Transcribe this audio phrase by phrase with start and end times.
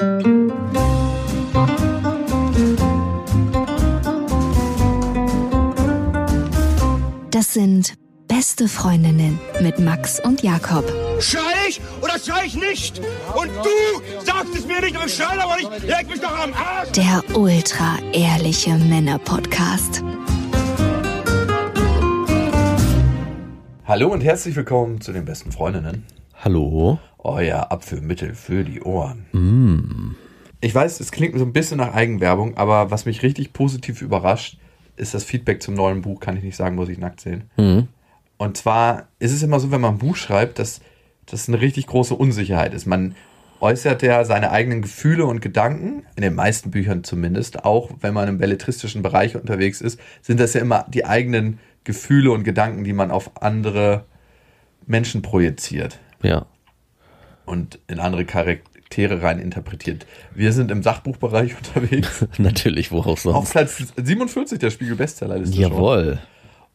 [0.00, 0.08] Das
[7.52, 7.92] sind
[8.26, 10.90] beste Freundinnen mit Max und Jakob.
[11.20, 13.02] Schrei ich oder schrei ich nicht?
[13.36, 15.82] Und du sagst es mir nicht, aber ich schrei aber nicht.
[15.82, 16.92] Leg mich doch am Arsch.
[16.92, 20.02] Der ultra-ehrliche Männer-Podcast.
[23.84, 26.06] Hallo und herzlich willkommen zu den besten Freundinnen.
[26.42, 26.98] Hallo.
[27.18, 29.26] Euer Abführmittel für die Ohren.
[30.62, 34.56] Ich weiß, es klingt so ein bisschen nach Eigenwerbung, aber was mich richtig positiv überrascht,
[34.96, 37.44] ist das Feedback zum neuen Buch, kann ich nicht sagen, muss ich nackt sehen.
[38.38, 40.80] Und zwar ist es immer so, wenn man ein Buch schreibt, dass
[41.26, 42.86] das eine richtig große Unsicherheit ist.
[42.86, 43.16] Man
[43.60, 48.28] äußert ja seine eigenen Gefühle und Gedanken, in den meisten Büchern zumindest, auch wenn man
[48.28, 52.94] im belletristischen Bereich unterwegs ist, sind das ja immer die eigenen Gefühle und Gedanken, die
[52.94, 54.06] man auf andere
[54.86, 56.46] Menschen projiziert Ja.
[57.46, 60.06] und in andere Charaktere rein interpretiert.
[60.34, 62.26] Wir sind im Sachbuchbereich unterwegs.
[62.38, 63.50] Natürlich, wo auch Auf sonst.
[63.50, 65.54] Platz 47 der Spiegel Bestsellerliste.
[65.54, 65.62] schon.
[65.62, 66.18] Jawohl.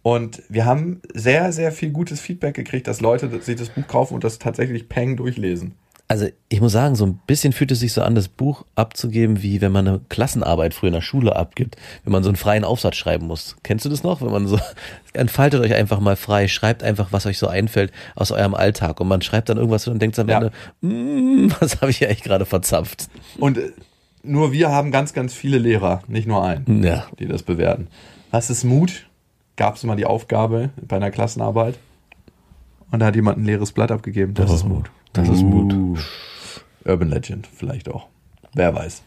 [0.02, 4.14] Und wir haben sehr, sehr viel gutes Feedback gekriegt, dass Leute sich das Buch kaufen
[4.14, 5.74] und das tatsächlich Peng durchlesen.
[6.08, 9.42] Also ich muss sagen, so ein bisschen fühlt es sich so an, das Buch abzugeben,
[9.42, 12.64] wie wenn man eine Klassenarbeit früher in der Schule abgibt, wenn man so einen freien
[12.64, 13.56] Aufsatz schreiben muss.
[13.64, 14.22] Kennst du das noch?
[14.22, 14.60] Wenn man so,
[15.14, 19.08] entfaltet euch einfach mal frei, schreibt einfach, was euch so einfällt aus eurem Alltag und
[19.08, 20.38] man schreibt dann irgendwas und denkt am Ja.
[20.38, 23.08] Ende, "Mm, was habe ich eigentlich gerade verzapft?
[23.40, 23.72] Und äh,
[24.22, 27.08] nur wir haben ganz, ganz viele Lehrer, nicht nur einen, Ja.
[27.18, 27.88] die das bewerten.
[28.30, 29.08] Was ist Mut?
[29.56, 31.80] Gab es mal die Aufgabe bei einer Klassenarbeit
[32.92, 34.36] und da hat jemand ein leeres Blatt abgegeben.
[34.36, 34.92] Das ist Mut.
[35.16, 35.74] Das ist Mut.
[35.74, 35.96] Uh.
[36.84, 38.08] Urban Legend vielleicht auch.
[38.54, 39.02] Wer weiß.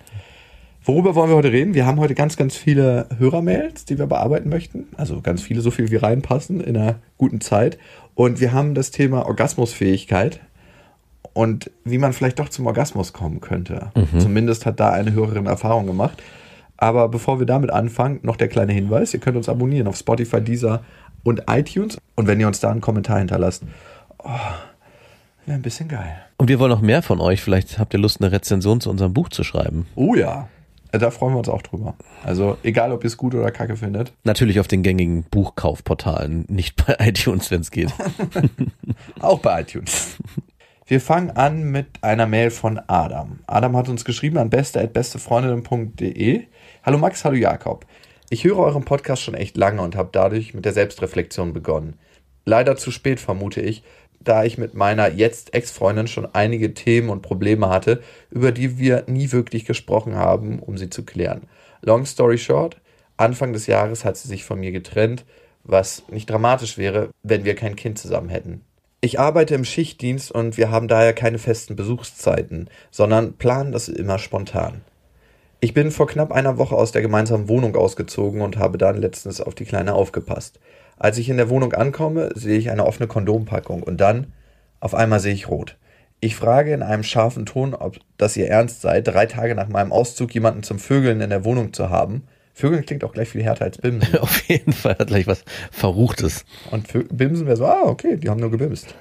[0.83, 1.75] Worüber wollen wir heute reden?
[1.75, 4.87] Wir haben heute ganz, ganz viele Hörermails, die wir bearbeiten möchten.
[4.97, 7.79] Also ganz viele, so viel wie reinpassen in einer guten Zeit.
[8.15, 10.41] Und wir haben das Thema Orgasmusfähigkeit
[11.35, 13.93] und wie man vielleicht doch zum Orgasmus kommen könnte.
[14.19, 16.23] Zumindest hat da eine Hörerin Erfahrung gemacht.
[16.79, 20.41] Aber bevor wir damit anfangen, noch der kleine Hinweis: Ihr könnt uns abonnieren auf Spotify,
[20.41, 20.83] Deezer
[21.23, 21.99] und iTunes.
[22.15, 23.63] Und wenn ihr uns da einen Kommentar hinterlasst,
[24.19, 24.31] oh,
[25.49, 26.17] wäre ein bisschen geil.
[26.37, 27.43] Und wir wollen noch mehr von euch.
[27.43, 29.87] Vielleicht habt ihr Lust, eine Rezension zu unserem Buch zu schreiben.
[29.97, 30.49] Oh ja,
[30.93, 31.97] da freuen wir uns auch drüber.
[32.25, 34.13] Also egal, ob ihr es gut oder kacke findet.
[34.25, 37.93] Natürlich auf den gängigen Buchkaufportalen, nicht bei iTunes, wenn es geht.
[39.21, 40.17] Auch bei iTunes.
[40.87, 43.41] Wir fangen an mit einer Mail von Adam.
[43.47, 46.45] Adam hat uns geschrieben an beste.bestefreundinnen.de.
[46.83, 47.85] Hallo Max, hallo Jakob.
[48.31, 51.99] Ich höre euren Podcast schon echt lange und habe dadurch mit der Selbstreflexion begonnen.
[52.47, 53.83] Leider zu spät, vermute ich,
[54.29, 59.05] da ich mit meiner jetzt Ex-Freundin schon einige Themen und Probleme hatte, über die wir
[59.07, 61.43] nie wirklich gesprochen haben, um sie zu klären.
[61.81, 62.77] Long story short,
[63.17, 65.25] Anfang des Jahres hat sie sich von mir getrennt,
[65.65, 68.63] was nicht dramatisch wäre, wenn wir kein Kind zusammen hätten.
[69.01, 74.19] Ich arbeite im Schichtdienst und wir haben daher keine festen Besuchszeiten, sondern planen das immer
[74.19, 74.83] spontan.
[75.61, 79.41] Ich bin vor knapp einer Woche aus der gemeinsamen Wohnung ausgezogen und habe dann letztens
[79.41, 80.61] auf die Kleine aufgepasst.
[80.99, 84.33] Als ich in der Wohnung ankomme, sehe ich eine offene Kondompackung und dann
[84.81, 85.77] auf einmal sehe ich rot.
[86.21, 89.93] Ich frage in einem scharfen Ton, ob das ihr ernst sei, drei Tage nach meinem
[89.93, 92.25] Auszug jemanden zum Vögeln in der Wohnung zu haben.
[92.53, 94.19] Vögeln klingt auch gleich viel härter als Bimsen.
[94.21, 96.45] auf jeden Fall hat gleich was Verruchtes.
[96.73, 98.95] Und Bimsen wäre so, ah, okay, die haben nur gebimst.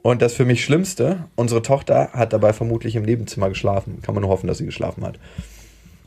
[0.00, 4.00] Und das für mich Schlimmste, unsere Tochter hat dabei vermutlich im Nebenzimmer geschlafen.
[4.00, 5.18] Kann man nur hoffen, dass sie geschlafen hat.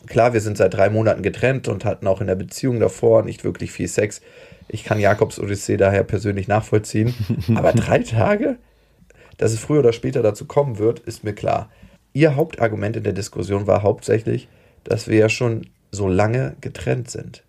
[0.07, 3.43] Klar, wir sind seit drei Monaten getrennt und hatten auch in der Beziehung davor nicht
[3.43, 4.21] wirklich viel Sex.
[4.67, 7.13] Ich kann Jakobs Odyssee daher persönlich nachvollziehen.
[7.55, 8.57] Aber drei Tage?
[9.37, 11.69] Dass es früher oder später dazu kommen wird, ist mir klar.
[12.13, 14.47] Ihr Hauptargument in der Diskussion war hauptsächlich,
[14.83, 17.43] dass wir ja schon so lange getrennt sind.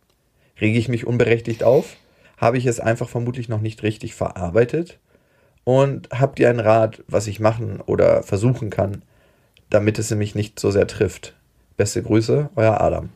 [0.60, 1.96] Rege ich mich unberechtigt auf?
[2.36, 4.98] Habe ich es einfach vermutlich noch nicht richtig verarbeitet?
[5.64, 9.02] Und habt ihr einen Rat, was ich machen oder versuchen kann,
[9.70, 11.34] damit es mich nicht so sehr trifft?
[11.76, 13.08] Beste Grüße, euer Adam.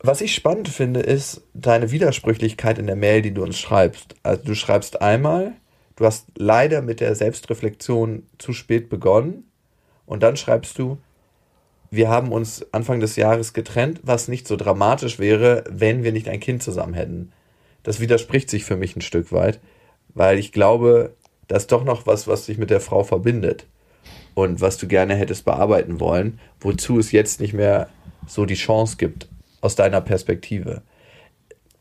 [0.00, 4.14] Was ich spannend finde, ist deine Widersprüchlichkeit in der Mail, die du uns schreibst.
[4.22, 5.52] Also du schreibst einmal,
[5.96, 9.50] du hast leider mit der Selbstreflexion zu spät begonnen
[10.04, 10.98] und dann schreibst du,
[11.90, 16.28] wir haben uns Anfang des Jahres getrennt, was nicht so dramatisch wäre, wenn wir nicht
[16.28, 17.32] ein Kind zusammen hätten.
[17.84, 19.60] Das widerspricht sich für mich ein Stück weit,
[20.12, 21.14] weil ich glaube,
[21.48, 23.66] da ist doch noch was, was dich mit der Frau verbindet
[24.36, 27.88] und was du gerne hättest bearbeiten wollen, wozu es jetzt nicht mehr
[28.26, 29.28] so die Chance gibt
[29.62, 30.82] aus deiner Perspektive.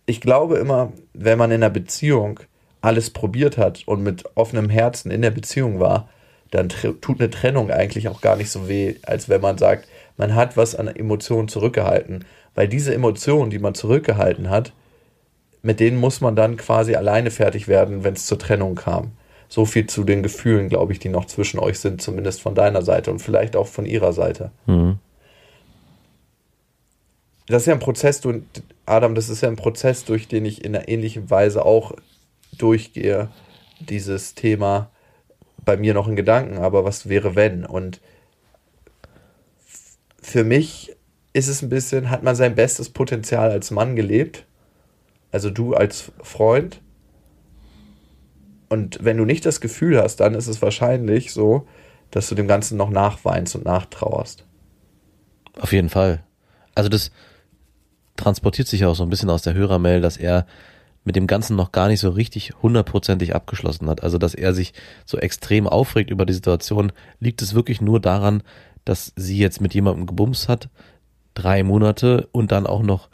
[0.06, 2.40] Ich glaube immer, wenn man in einer Beziehung
[2.80, 6.08] alles probiert hat und mit offenem Herzen in der Beziehung war,
[6.50, 10.34] dann tut eine Trennung eigentlich auch gar nicht so weh, als wenn man sagt, man
[10.34, 12.24] hat was an Emotionen zurückgehalten.
[12.54, 14.72] Weil diese Emotionen, die man zurückgehalten hat,
[15.62, 19.12] mit denen muss man dann quasi alleine fertig werden, wenn es zur Trennung kam.
[19.48, 22.82] So viel zu den Gefühlen, glaube ich, die noch zwischen euch sind, zumindest von deiner
[22.82, 24.52] Seite und vielleicht auch von ihrer Seite.
[24.66, 24.98] Mhm.
[27.48, 28.42] Das ist ja ein Prozess, du,
[28.86, 31.94] Adam, das ist ja ein Prozess, durch den ich in einer ähnlichen Weise auch
[32.58, 33.30] durchgehe,
[33.80, 34.90] dieses Thema
[35.64, 37.66] bei mir noch in Gedanken, aber was wäre wenn?
[37.66, 38.02] Und
[40.22, 40.96] für mich
[41.34, 44.46] ist es ein bisschen, hat man sein bestes Potenzial als Mann gelebt,
[45.32, 46.82] also du als Freund.
[48.76, 51.66] Und wenn du nicht das Gefühl hast, dann ist es wahrscheinlich so,
[52.12, 54.44] dass du dem Ganzen noch nachweinst und nachtrauerst.
[55.58, 56.26] Auf jeden Fall.
[56.76, 57.10] Also das
[58.18, 60.46] transportiert sich auch so ein bisschen aus der Hörermail, dass er
[61.06, 64.04] mit dem Ganzen noch gar nicht so richtig hundertprozentig abgeschlossen hat.
[64.04, 64.74] Also dass er sich
[65.06, 66.92] so extrem aufregt über die Situation,
[67.22, 68.44] liegt es wirklich nur daran,
[68.84, 70.68] dass sie jetzt mit jemandem gebumst hat,
[71.34, 73.08] drei Monate und dann auch noch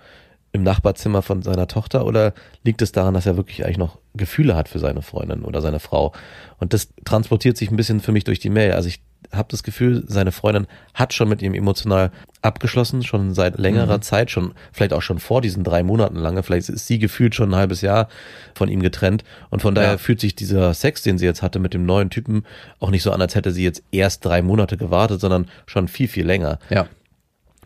[0.53, 2.33] im Nachbarzimmer von seiner Tochter oder
[2.63, 5.80] liegt es daran, dass er wirklich eigentlich noch Gefühle hat für seine Freundin oder seine
[5.80, 6.13] Frau?
[6.59, 8.74] Und das transportiert sich ein bisschen für mich durch die Mail.
[8.74, 9.01] Also ich
[9.31, 12.12] habe das Gefühl, seine Freundin hat schon mit ihm emotional
[12.42, 14.01] abgeschlossen, schon seit längerer mhm.
[14.01, 16.44] Zeit, schon vielleicht auch schon vor diesen drei Monaten lange.
[16.44, 18.09] Vielleicht ist sie gefühlt schon ein halbes Jahr
[18.56, 19.97] von ihm getrennt und von daher ja.
[19.97, 22.44] fühlt sich dieser Sex, den sie jetzt hatte mit dem neuen Typen,
[22.80, 26.07] auch nicht so an, als hätte sie jetzt erst drei Monate gewartet, sondern schon viel
[26.07, 26.59] viel länger.
[26.69, 26.88] Ja.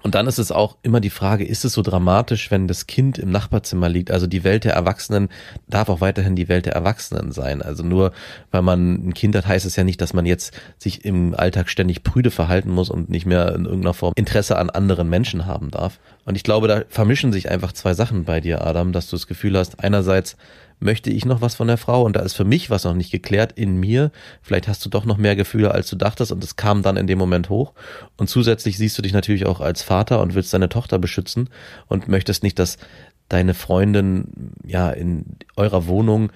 [0.06, 3.18] Und dann ist es auch immer die Frage, ist es so dramatisch, wenn das Kind
[3.18, 4.12] im Nachbarzimmer liegt?
[4.12, 5.30] Also die Welt der Erwachsenen
[5.68, 7.64] darf auch weiterhin die Welt der Erwachsenen sein.
[7.64, 8.12] Also nur
[8.52, 11.72] weil man ein Kind hat, heißt es ja nicht, dass man jetzt sich im Alltag
[11.72, 15.72] ständig prüde verhalten muss und nicht mehr in irgendeiner Form Interesse an anderen Menschen haben
[15.72, 16.00] darf.
[16.24, 19.26] Und ich glaube, da vermischen sich einfach zwei Sachen bei dir, Adam, dass du das
[19.26, 20.38] Gefühl hast, einerseits
[20.80, 23.12] möchte ich noch was von der Frau und da ist für mich was noch nicht
[23.12, 24.12] geklärt in mir.
[24.42, 27.08] Vielleicht hast du doch noch mehr Gefühle, als du dachtest und es kam dann in
[27.08, 27.74] dem Moment hoch.
[28.18, 31.50] Und zusätzlich siehst du dich natürlich auch als Vater und willst deine Tochter beschützen
[31.88, 32.78] und möchtest nicht, dass
[33.30, 35.26] deine Freundin ja in
[35.56, 36.32] eurer Wohnung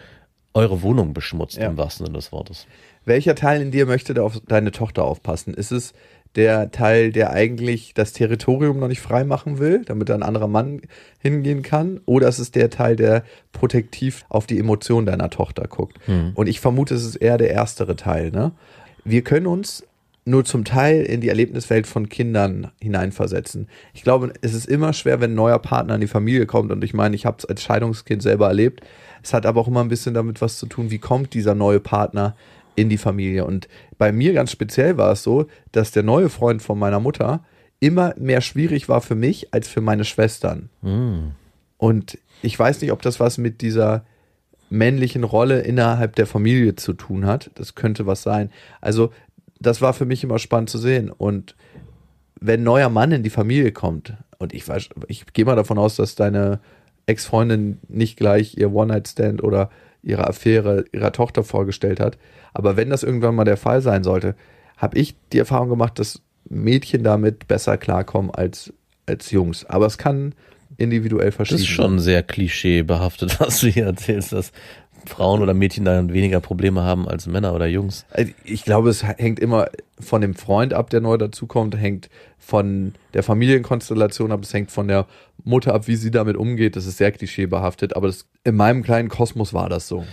[0.54, 1.68] eure Wohnung beschmutzt ja.
[1.68, 2.66] im wahrsten Sinne des Wortes.
[3.06, 5.54] Welcher Teil in dir möchte da auf deine Tochter aufpassen?
[5.54, 5.94] Ist es
[6.36, 10.82] der Teil, der eigentlich das Territorium noch nicht frei machen will, damit ein anderer Mann
[11.20, 15.98] hingehen kann, oder ist es der Teil, der protektiv auf die Emotionen deiner Tochter guckt.
[16.06, 16.32] Hm.
[16.36, 18.32] Und ich vermute, es ist eher der erstere Teil.
[18.32, 18.52] Ne?
[19.04, 19.84] Wir können uns
[20.26, 23.68] nur zum Teil in die Erlebniswelt von Kindern hineinversetzen.
[23.94, 26.72] Ich glaube, es ist immer schwer, wenn ein neuer Partner in die Familie kommt.
[26.72, 28.82] Und ich meine, ich habe es als Scheidungskind selber erlebt.
[29.24, 31.80] Es hat aber auch immer ein bisschen damit was zu tun, wie kommt dieser neue
[31.80, 32.36] Partner
[32.80, 33.46] in die Familie.
[33.46, 33.68] Und
[33.98, 37.44] bei mir ganz speziell war es so, dass der neue Freund von meiner Mutter
[37.80, 40.70] immer mehr schwierig war für mich als für meine Schwestern.
[40.82, 41.32] Mm.
[41.78, 44.06] Und ich weiß nicht, ob das was mit dieser
[44.70, 47.52] männlichen Rolle innerhalb der Familie zu tun hat.
[47.56, 48.50] Das könnte was sein.
[48.82, 49.12] Also,
[49.60, 51.10] das war für mich immer spannend zu sehen.
[51.10, 51.56] Und
[52.40, 55.78] wenn ein neuer Mann in die Familie kommt, und ich weiß, ich gehe mal davon
[55.78, 56.60] aus, dass deine
[57.08, 59.70] Ex-Freundin nicht gleich ihr One-Night-Stand oder
[60.02, 62.18] ihre Affäre ihrer Tochter vorgestellt hat.
[62.54, 64.36] Aber wenn das irgendwann mal der Fall sein sollte,
[64.78, 68.74] habe ich die Erfahrung gemacht, dass Mädchen damit besser klarkommen als,
[69.06, 69.66] als Jungs.
[69.66, 70.34] Aber es kann
[70.78, 71.62] individuell verschieden.
[71.62, 74.52] Das ist schon sehr klischeebehaftet, was du hier erzählst, dass
[75.06, 78.06] Frauen oder Mädchen dann weniger Probleme haben als Männer oder Jungs.
[78.12, 79.68] Also ich glaube, es hängt immer
[80.00, 84.88] von dem Freund ab, der neu dazukommt, hängt von der Familienkonstellation ab, es hängt von
[84.88, 85.08] der
[85.44, 86.76] Mutter ab, wie sie damit umgeht.
[86.76, 90.06] Das ist sehr klischeebehaftet, aber das, in meinem kleinen Kosmos war das so.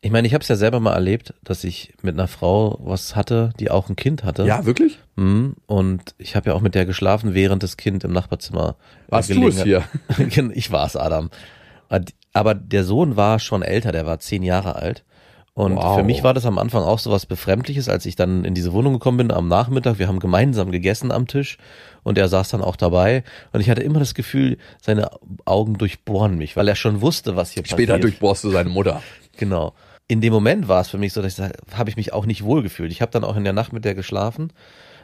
[0.00, 3.16] Ich meine, ich habe es ja selber mal erlebt, dass ich mit einer Frau was
[3.16, 4.44] hatte, die auch ein Kind hatte.
[4.44, 5.00] Ja, wirklich?
[5.16, 5.56] Mhm.
[5.66, 8.76] Und ich habe ja auch mit der geschlafen, während das Kind im Nachbarzimmer
[9.08, 9.82] Warst du es hier?
[10.54, 11.30] ich war es, Adam.
[12.32, 15.04] Aber der Sohn war schon älter, der war zehn Jahre alt.
[15.58, 15.96] Und wow.
[15.96, 18.72] für mich war das am Anfang auch so was Befremdliches, als ich dann in diese
[18.72, 19.98] Wohnung gekommen bin am Nachmittag.
[19.98, 21.58] Wir haben gemeinsam gegessen am Tisch
[22.04, 23.24] und er saß dann auch dabei.
[23.52, 25.10] Und ich hatte immer das Gefühl, seine
[25.46, 27.88] Augen durchbohren mich, weil er schon wusste, was hier Später passiert.
[27.88, 29.02] Später durchbohrst du seine Mutter.
[29.36, 29.74] Genau.
[30.06, 32.44] In dem Moment war es für mich so, dass ich habe ich mich auch nicht
[32.44, 32.92] wohl gefühlt.
[32.92, 34.52] Ich habe dann auch in der Nacht mit der geschlafen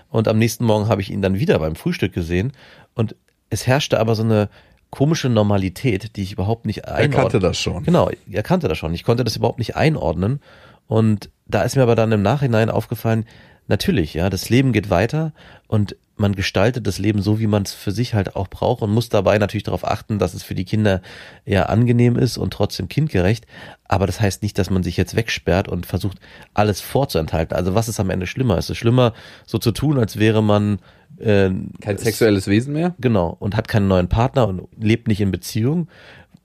[0.08, 2.52] und am nächsten Morgen habe ich ihn dann wieder beim Frühstück gesehen
[2.94, 3.16] und
[3.50, 4.48] es herrschte aber so eine
[4.94, 7.16] komische Normalität, die ich überhaupt nicht einordne.
[7.16, 7.82] Er kannte das schon.
[7.82, 8.94] Genau, er kannte das schon.
[8.94, 10.40] Ich konnte das überhaupt nicht einordnen.
[10.86, 13.26] Und da ist mir aber dann im Nachhinein aufgefallen,
[13.66, 15.32] natürlich, ja, das Leben geht weiter
[15.66, 18.90] und man gestaltet das Leben so, wie man es für sich halt auch braucht und
[18.90, 21.02] muss dabei natürlich darauf achten, dass es für die Kinder
[21.44, 23.46] eher angenehm ist und trotzdem kindgerecht.
[23.86, 26.18] Aber das heißt nicht, dass man sich jetzt wegsperrt und versucht,
[26.52, 27.56] alles vorzuenthalten.
[27.56, 28.58] Also was ist am Ende schlimmer?
[28.58, 29.12] Ist es schlimmer,
[29.44, 30.78] so zu tun, als wäre man
[31.18, 32.94] äh, kein sexuelles Wesen mehr?
[33.00, 33.36] Genau.
[33.38, 35.88] Und hat keinen neuen Partner und lebt nicht in Beziehung.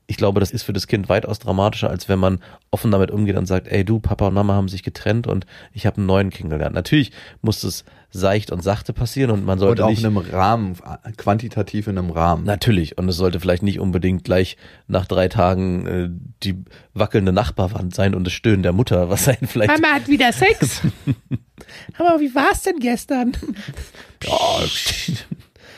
[0.10, 2.40] Ich glaube, das ist für das Kind weitaus dramatischer, als wenn man
[2.72, 5.86] offen damit umgeht und sagt, ey du, Papa und Mama haben sich getrennt und ich
[5.86, 6.74] habe einen neuen kennengelernt.
[6.74, 7.12] Natürlich
[7.44, 10.76] muss es seicht und sachte passieren und man sollte Und auch nicht in einem Rahmen,
[11.16, 12.44] quantitativ in einem Rahmen.
[12.44, 12.98] Natürlich.
[12.98, 16.10] Und es sollte vielleicht nicht unbedingt gleich nach drei Tagen äh,
[16.42, 16.56] die
[16.96, 19.70] wackelnde Nachbarwand sein und das Stöhnen der Mutter, was einen vielleicht.
[19.70, 20.82] Mama hat wieder Sex.
[22.00, 23.34] Aber wie war's denn gestern?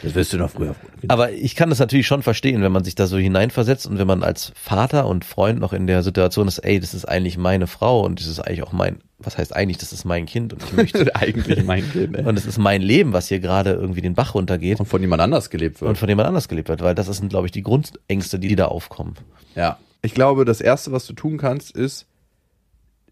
[0.03, 0.75] Das wirst du noch früher.
[1.07, 4.07] Aber ich kann das natürlich schon verstehen, wenn man sich da so hineinversetzt und wenn
[4.07, 7.67] man als Vater und Freund noch in der Situation ist, ey, das ist eigentlich meine
[7.67, 10.63] Frau und das ist eigentlich auch mein, was heißt eigentlich, das ist mein Kind und
[10.63, 12.17] ich möchte eigentlich mein Kind.
[12.17, 12.25] ey.
[12.25, 15.21] und es ist mein Leben, was hier gerade irgendwie den Bach runtergeht Und von jemand
[15.21, 15.89] anders gelebt wird.
[15.89, 18.65] und von jemand anders gelebt wird, weil das sind, glaube ich, die Grundängste, die da
[18.65, 19.15] aufkommen.
[19.55, 19.77] Ja.
[20.01, 22.07] Ich glaube, das Erste, was du tun kannst, ist,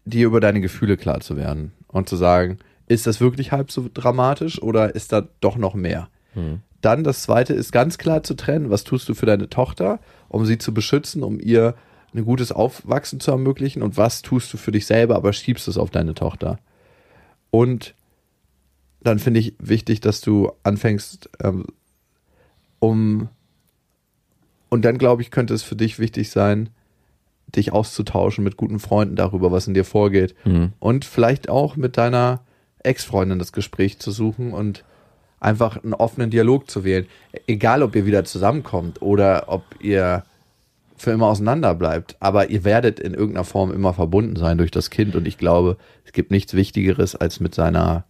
[0.04, 3.88] dir über deine Gefühle klar zu werden und zu sagen, ist das wirklich halb so
[3.92, 6.08] dramatisch oder ist da doch noch mehr?
[6.80, 10.46] Dann das Zweite ist ganz klar zu trennen, was tust du für deine Tochter, um
[10.46, 11.74] sie zu beschützen, um ihr
[12.14, 15.78] ein gutes Aufwachsen zu ermöglichen und was tust du für dich selber, aber schiebst es
[15.78, 16.58] auf deine Tochter.
[17.50, 17.94] Und
[19.02, 21.66] dann finde ich wichtig, dass du anfängst, ähm,
[22.78, 23.28] um
[24.70, 26.70] und dann glaube ich, könnte es für dich wichtig sein,
[27.48, 30.34] dich auszutauschen mit guten Freunden darüber, was in dir vorgeht.
[30.78, 32.40] Und vielleicht auch mit deiner
[32.78, 34.84] Ex-Freundin das Gespräch zu suchen und
[35.40, 37.06] einfach einen offenen Dialog zu wählen.
[37.46, 40.22] Egal, ob ihr wieder zusammenkommt oder ob ihr
[40.96, 42.16] für immer auseinander bleibt.
[42.20, 45.16] Aber ihr werdet in irgendeiner Form immer verbunden sein durch das Kind.
[45.16, 48.04] Und ich glaube, es gibt nichts Wichtigeres, als mit seiner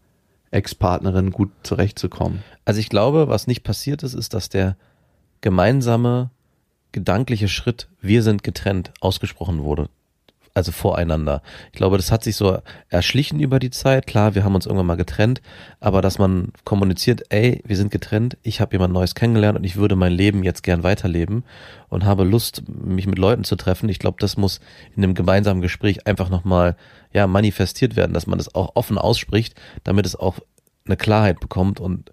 [0.51, 2.43] Ex-Partnerin gut zurechtzukommen.
[2.65, 4.77] Also ich glaube, was nicht passiert ist, ist, dass der
[5.41, 6.31] gemeinsame
[6.91, 9.89] gedankliche Schritt, wir sind getrennt, ausgesprochen wurde.
[10.52, 11.42] Also voreinander.
[11.73, 14.07] Ich glaube, das hat sich so erschlichen über die Zeit.
[14.09, 15.40] Klar, wir haben uns irgendwann mal getrennt,
[15.78, 19.76] aber dass man kommuniziert, ey, wir sind getrennt, ich habe jemand Neues kennengelernt und ich
[19.76, 21.45] würde mein Leben jetzt gern weiterleben
[21.88, 23.88] und habe Lust, mich mit Leuten zu treffen.
[23.88, 24.61] Ich glaube, das muss
[24.97, 26.76] in einem gemeinsamen Gespräch einfach nochmal
[27.12, 29.54] ja, manifestiert werden, dass man das auch offen ausspricht,
[29.85, 30.40] damit es auch
[30.85, 32.11] eine Klarheit bekommt und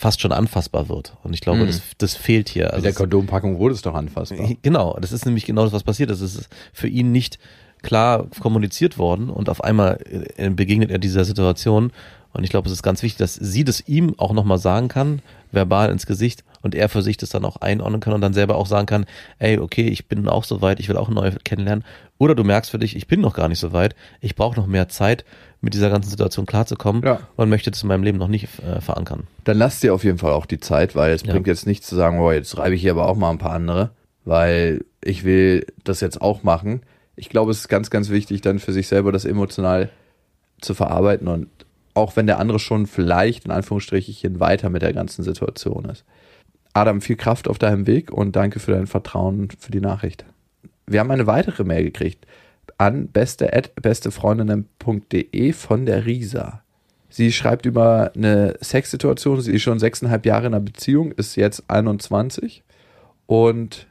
[0.00, 1.12] fast schon anfassbar wird.
[1.22, 1.66] Und ich glaube, Mhm.
[1.66, 2.64] das, das fehlt hier.
[2.64, 4.38] Mit Also der es- Kondompackung wurde es doch anfassbar.
[4.62, 6.22] Genau, das ist nämlich genau das, was passiert ist.
[6.22, 7.38] Es ist für ihn nicht
[7.82, 9.98] klar kommuniziert worden und auf einmal
[10.36, 11.92] äh, begegnet er dieser Situation.
[12.32, 15.20] Und ich glaube, es ist ganz wichtig, dass sie das ihm auch nochmal sagen kann,
[15.52, 18.54] verbal ins Gesicht und er für sich das dann auch einordnen kann und dann selber
[18.56, 19.06] auch sagen kann,
[19.38, 21.84] ey, okay, ich bin auch so weit, ich will auch neu kennenlernen.
[22.18, 24.66] Oder du merkst für dich, ich bin noch gar nicht so weit, ich brauche noch
[24.66, 25.24] mehr Zeit,
[25.62, 27.20] mit dieser ganzen Situation klarzukommen Ja.
[27.36, 29.26] und möchte das in meinem Leben noch nicht äh, verankern.
[29.44, 31.32] Dann lass dir auf jeden Fall auch die Zeit, weil es Ja.
[31.32, 33.52] bringt jetzt nichts zu sagen, oh, jetzt reibe ich hier aber auch mal ein paar
[33.52, 33.90] andere,
[34.24, 36.82] weil ich will das jetzt auch machen.
[37.16, 39.90] Ich glaube, es ist ganz, ganz wichtig, dann für sich selber das emotional
[40.62, 41.48] zu verarbeiten und
[42.00, 46.04] auch wenn der andere schon vielleicht in Anführungsstrichen weiter mit der ganzen Situation ist.
[46.72, 50.24] Adam, viel Kraft auf deinem Weg und danke für dein Vertrauen und für die Nachricht.
[50.86, 52.26] Wir haben eine weitere Mail gekriegt
[52.78, 56.62] an beste bestefreundinnen.de von der Risa.
[57.10, 59.40] Sie schreibt über eine Sexsituation.
[59.40, 62.62] Sie ist schon sechseinhalb Jahre in einer Beziehung, ist jetzt 21
[63.26, 63.86] und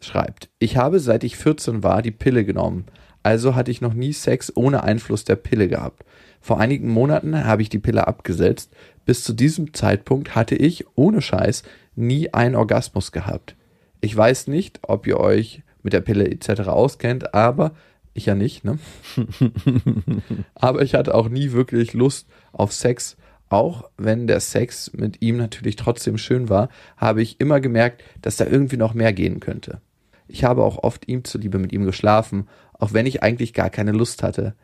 [0.00, 2.86] schreibt, ich habe seit ich 14 war die Pille genommen.
[3.22, 6.04] Also hatte ich noch nie Sex ohne Einfluss der Pille gehabt.
[6.40, 8.72] Vor einigen Monaten habe ich die Pille abgesetzt.
[9.04, 11.62] Bis zu diesem Zeitpunkt hatte ich, ohne Scheiß,
[11.94, 13.54] nie einen Orgasmus gehabt.
[14.00, 16.62] Ich weiß nicht, ob ihr euch mit der Pille etc.
[16.68, 17.72] auskennt, aber
[18.14, 18.78] ich ja nicht, ne?
[20.54, 23.16] aber ich hatte auch nie wirklich Lust auf Sex.
[23.48, 28.36] Auch wenn der Sex mit ihm natürlich trotzdem schön war, habe ich immer gemerkt, dass
[28.36, 29.80] da irgendwie noch mehr gehen könnte.
[30.26, 32.48] Ich habe auch oft ihm zuliebe mit ihm geschlafen,
[32.82, 34.56] auch wenn ich eigentlich gar keine Lust hatte.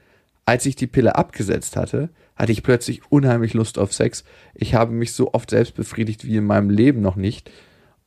[0.45, 4.25] Als ich die Pille abgesetzt hatte, hatte ich plötzlich unheimlich Lust auf Sex.
[4.55, 7.49] Ich habe mich so oft selbst befriedigt wie in meinem Leben noch nicht.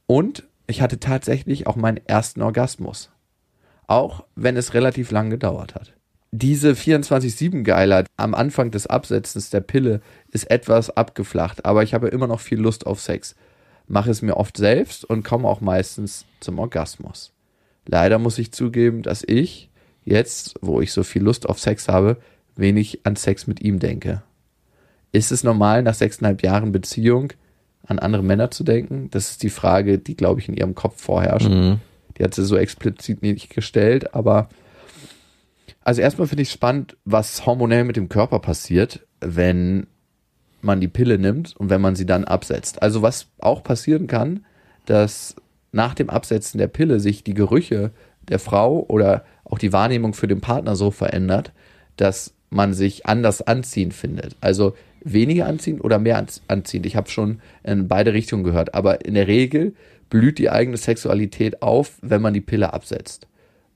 [0.07, 3.09] Und ich hatte tatsächlich auch meinen ersten Orgasmus.
[3.87, 5.93] Auch wenn es relativ lang gedauert hat.
[6.31, 12.27] Diese 24-7-Geilheit am Anfang des Absetzens der Pille ist etwas abgeflacht, aber ich habe immer
[12.27, 13.33] noch viel Lust auf Sex.
[13.87, 17.31] Mache es mir oft selbst und komme auch meistens zum Orgasmus.
[17.85, 19.70] Leider muss ich zugeben, dass ich
[20.03, 22.17] jetzt, wo ich so viel Lust auf Sex habe,
[22.55, 24.23] wenig an Sex mit ihm denke.
[25.11, 27.33] Ist es normal, nach sechseinhalb Jahren Beziehung
[27.85, 29.09] an andere Männer zu denken?
[29.11, 31.49] Das ist die Frage, die, glaube ich, in ihrem Kopf vorherrscht.
[32.17, 34.49] Die hat sie so explizit nicht gestellt, aber
[35.83, 39.87] also erstmal finde ich spannend, was hormonell mit dem Körper passiert, wenn
[40.61, 42.81] man die Pille nimmt und wenn man sie dann absetzt.
[42.81, 44.45] Also was auch passieren kann,
[44.85, 45.35] dass
[45.71, 47.91] nach dem Absetzen der Pille sich die Gerüche
[48.29, 51.51] der Frau oder auch die Wahrnehmung für den Partner so verändert,
[51.97, 54.35] dass man sich anders anziehen findet.
[54.41, 56.85] Also weniger anziehend oder mehr anz- anziehend.
[56.85, 58.73] Ich habe schon in beide Richtungen gehört.
[58.73, 59.75] Aber in der Regel
[60.09, 63.27] blüht die eigene Sexualität auf, wenn man die Pille absetzt.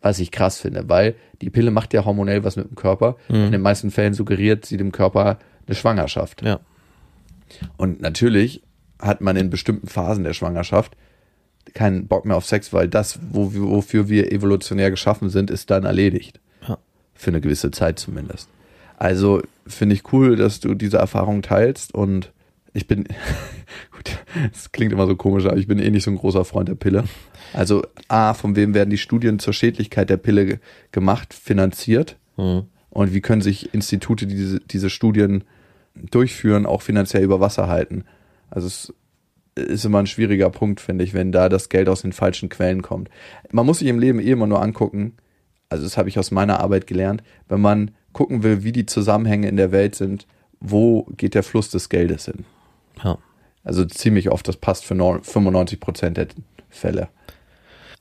[0.02, 3.16] Was ich krass finde, weil die Pille macht ja hormonell was mit dem Körper.
[3.46, 6.44] In den meisten Fällen suggeriert sie dem Körper eine Schwangerschaft.
[6.44, 6.60] Ja.
[7.78, 8.62] Und natürlich
[9.00, 10.96] hat man in bestimmten Phasen der Schwangerschaft
[11.74, 15.84] keinen Bock mehr auf Sex, weil das, wo wofür wir evolutionär geschaffen sind, ist dann
[15.84, 16.40] erledigt.
[16.68, 16.78] Ja.
[17.14, 18.50] Für eine gewisse Zeit zumindest.
[18.98, 22.32] Also finde ich cool, dass du diese Erfahrung teilst und
[22.74, 23.06] ich bin,
[23.92, 24.18] gut,
[24.52, 26.76] das klingt immer so komisch, aber ich bin eh nicht so ein großer Freund der
[26.76, 27.04] Pille.
[27.54, 30.60] Also A, von wem werden die Studien zur Schädlichkeit der Pille ge-
[30.92, 32.18] gemacht, finanziert?
[32.38, 32.64] Mhm.
[32.90, 35.44] Und wie können sich Institute, die diese, diese Studien
[35.96, 38.04] durchführen, auch finanziell über Wasser halten?
[38.50, 38.94] Also es
[39.56, 42.82] ist immer ein schwieriger Punkt, finde ich, wenn da das Geld aus den falschen Quellen
[42.82, 43.10] kommt.
[43.52, 45.14] Man muss sich im Leben eh immer nur angucken,
[45.70, 49.48] also das habe ich aus meiner Arbeit gelernt, wenn man gucken will, wie die Zusammenhänge
[49.48, 50.28] in der Welt sind,
[50.60, 52.46] wo geht der Fluss des Geldes hin?
[53.04, 53.18] ja.
[53.64, 56.28] Also ziemlich oft, das passt für neun- 95 Prozent der
[56.70, 57.10] Fälle.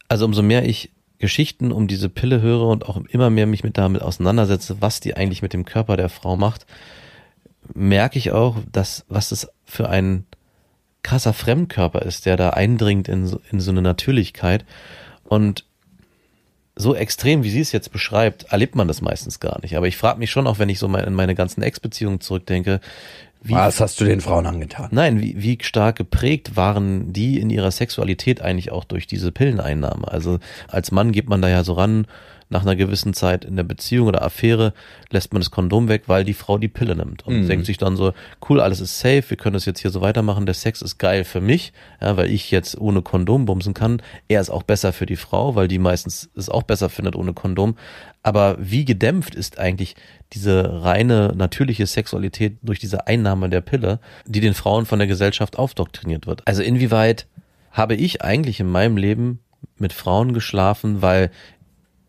[0.09, 3.79] Also umso mehr ich Geschichten um diese Pille höre und auch immer mehr mich mit
[3.79, 6.67] damit auseinandersetze, was die eigentlich mit dem Körper der Frau macht,
[7.73, 10.27] merke ich auch, dass was das für ein
[11.05, 14.65] krasser Fremdkörper ist, der da eindringt in so, in so eine Natürlichkeit
[15.23, 15.65] und
[16.77, 19.77] so extrem, wie sie es jetzt beschreibt, erlebt man das meistens gar nicht.
[19.77, 22.81] Aber ich frage mich schon auch, wenn ich so mal in meine ganzen Ex-Beziehungen zurückdenke,
[23.47, 24.89] wie Was hast du den Frauen angetan?
[24.91, 30.09] Nein, wie, wie stark geprägt waren die in ihrer Sexualität eigentlich auch durch diese Pilleneinnahme?
[30.09, 32.07] Also als Mann geht man da ja so ran,
[32.49, 34.73] nach einer gewissen Zeit in der Beziehung oder Affäre
[35.11, 37.97] lässt man das Kondom weg, weil die Frau die Pille nimmt und denkt sich dann
[37.97, 38.13] so,
[38.49, 41.25] cool, alles ist safe, wir können das jetzt hier so weitermachen, der Sex ist geil
[41.25, 44.03] für mich, ja, weil ich jetzt ohne Kondom bumsen kann.
[44.29, 47.33] Er ist auch besser für die Frau, weil die meistens es auch besser findet ohne
[47.33, 47.77] Kondom.
[48.23, 49.97] Aber wie gedämpft ist eigentlich
[50.33, 55.59] diese reine natürliche Sexualität durch diese Einnahme der Pille, die den Frauen von der Gesellschaft
[55.59, 56.43] aufdoktriniert wird?
[56.47, 57.27] Also inwieweit
[57.71, 59.41] habe ich eigentlich in meinem Leben
[59.79, 61.31] mit Frauen geschlafen, weil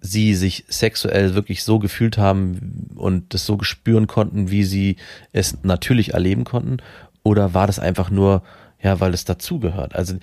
[0.06, 4.98] sie sich sexuell wirklich so gefühlt haben und das so gespüren konnten, wie sie
[5.34, 6.78] es natürlich erleben konnten?
[7.24, 8.44] Oder war das einfach nur,
[8.82, 9.96] ja, weil es dazugehört?
[9.96, 10.16] Also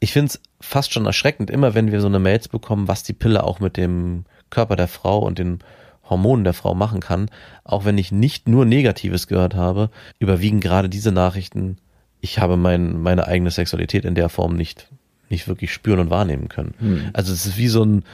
[0.00, 3.12] ich finde es fast schon erschreckend, immer wenn wir so eine Mails bekommen, was die
[3.14, 5.60] Pille auch mit dem Körper der Frau und den
[6.08, 7.30] Hormonen der Frau machen kann,
[7.64, 11.78] auch wenn ich nicht nur Negatives gehört habe, überwiegen gerade diese Nachrichten,
[12.20, 14.88] ich habe mein, meine eigene Sexualität in der Form nicht,
[15.28, 16.74] nicht wirklich spüren und wahrnehmen können.
[17.12, 18.04] Also es ist wie so ein,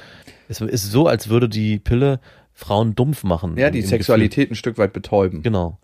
[0.48, 2.20] es ist so, als würde die Pille
[2.52, 3.56] Frauen dumpf machen.
[3.56, 5.38] Ja, die Sexualität ein Stück weit betäuben.
[5.38, 5.52] Gefühl.
[5.52, 5.78] Genau.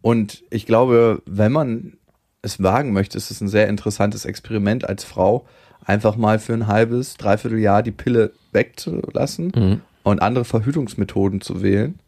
[0.00, 1.94] Und ich glaube, wenn man
[2.42, 5.46] es wagen möchte, ist es ein sehr interessantes Experiment als Frau,
[5.84, 11.98] einfach mal für ein halbes, dreiviertel Jahr die Pille wegzulassen und andere Verhütungsmethoden zu wählen,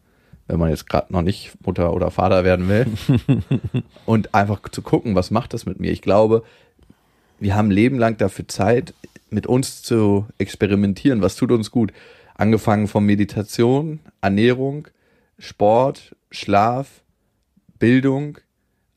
[0.46, 2.86] wenn man jetzt gerade noch nicht Mutter oder Vater werden will,
[4.06, 5.90] und einfach zu gucken, was macht das mit mir.
[5.90, 6.44] Ich glaube,
[7.40, 8.94] wir haben Leben lang dafür Zeit,
[9.30, 11.92] mit uns zu experimentieren, was tut uns gut.
[12.34, 14.88] Angefangen von Meditation, Ernährung,
[15.38, 17.02] Sport, Schlaf,
[17.78, 18.38] Bildung.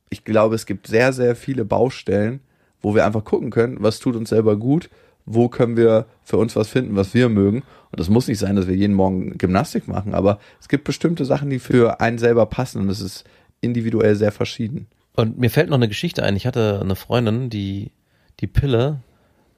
[0.09, 2.41] Ich glaube, es gibt sehr, sehr viele Baustellen,
[2.81, 4.89] wo wir einfach gucken können, was tut uns selber gut,
[5.25, 7.63] wo können wir für uns was finden, was wir mögen.
[7.91, 11.25] Und das muss nicht sein, dass wir jeden Morgen Gymnastik machen, aber es gibt bestimmte
[11.25, 13.23] Sachen, die für einen selber passen und es ist
[13.61, 14.87] individuell sehr verschieden.
[15.15, 16.35] Und mir fällt noch eine Geschichte ein.
[16.35, 17.91] Ich hatte eine Freundin, die
[18.39, 18.99] die Pille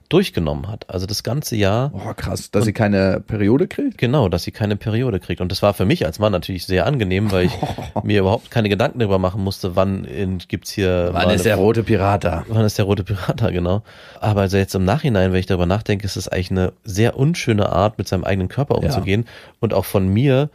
[0.08, 0.88] durchgenommen hat.
[0.88, 1.90] Also das ganze Jahr.
[1.94, 3.98] Oh, krass, dass sie keine Periode kriegt?
[3.98, 5.40] Genau, dass sie keine Periode kriegt.
[5.40, 7.52] Und das war für mich als Mann natürlich sehr angenehm, weil ich
[8.02, 11.10] mir überhaupt keine Gedanken darüber machen musste, wann in, gibt's hier.
[11.12, 12.44] mal eine- rote Pirat da?
[12.48, 13.82] Wann ist der rote Pirater, genau.
[14.20, 17.68] Aber also jetzt im Nachhinein, wenn ich darüber nachdenke, ist es eigentlich eine sehr unschöne
[17.70, 19.26] Art, mit seinem eigenen Körper umzugehen
[19.60, 20.50] und auch von mir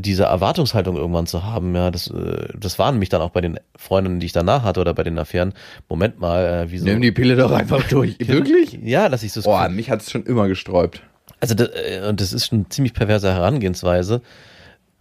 [0.00, 3.58] diese Erwartungshaltung irgendwann zu haben, ja, das, äh, das war nämlich dann auch bei den
[3.76, 5.52] Freundinnen, die ich danach hatte oder bei den Affären,
[5.88, 6.86] Moment mal, äh, wieso?
[6.86, 8.16] Nimm die Pille doch einfach durch.
[8.26, 8.78] Wirklich?
[8.82, 11.02] Ja, dass ich so Boah, mich hat es schon immer gesträubt.
[11.40, 14.22] also das, äh, und das ist schon eine ziemlich perverse Herangehensweise.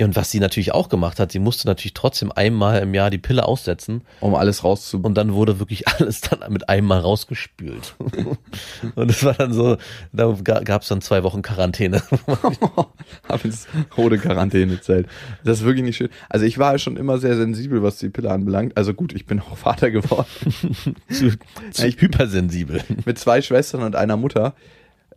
[0.01, 3.17] Und was sie natürlich auch gemacht hat, sie musste natürlich trotzdem einmal im Jahr die
[3.17, 5.01] Pille aussetzen Um alles rauszu...
[5.01, 7.95] und dann wurde wirklich alles dann mit einmal rausgespült.
[8.95, 9.77] und das war dann so,
[10.13, 12.01] da gab es dann zwei Wochen Quarantäne.
[13.27, 15.07] Hab ins rote Quarantänezelt.
[15.43, 16.09] Das ist wirklich nicht schön.
[16.29, 18.77] Also ich war schon immer sehr sensibel, was die Pille anbelangt.
[18.77, 20.27] Also gut, ich bin auch Vater geworden.
[21.09, 21.31] zu,
[21.71, 22.81] zu hypersensibel.
[23.05, 24.55] Mit zwei Schwestern und einer Mutter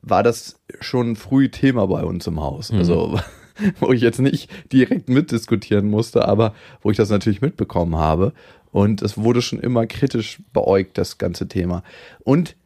[0.02, 2.72] war das schon früh Thema bei uns im Haus.
[2.72, 3.20] Also
[3.80, 8.32] wo ich jetzt nicht direkt mitdiskutieren musste, aber wo ich das natürlich mitbekommen habe.
[8.70, 11.82] Und es wurde schon immer kritisch beäugt, das ganze Thema.
[12.24, 12.56] Und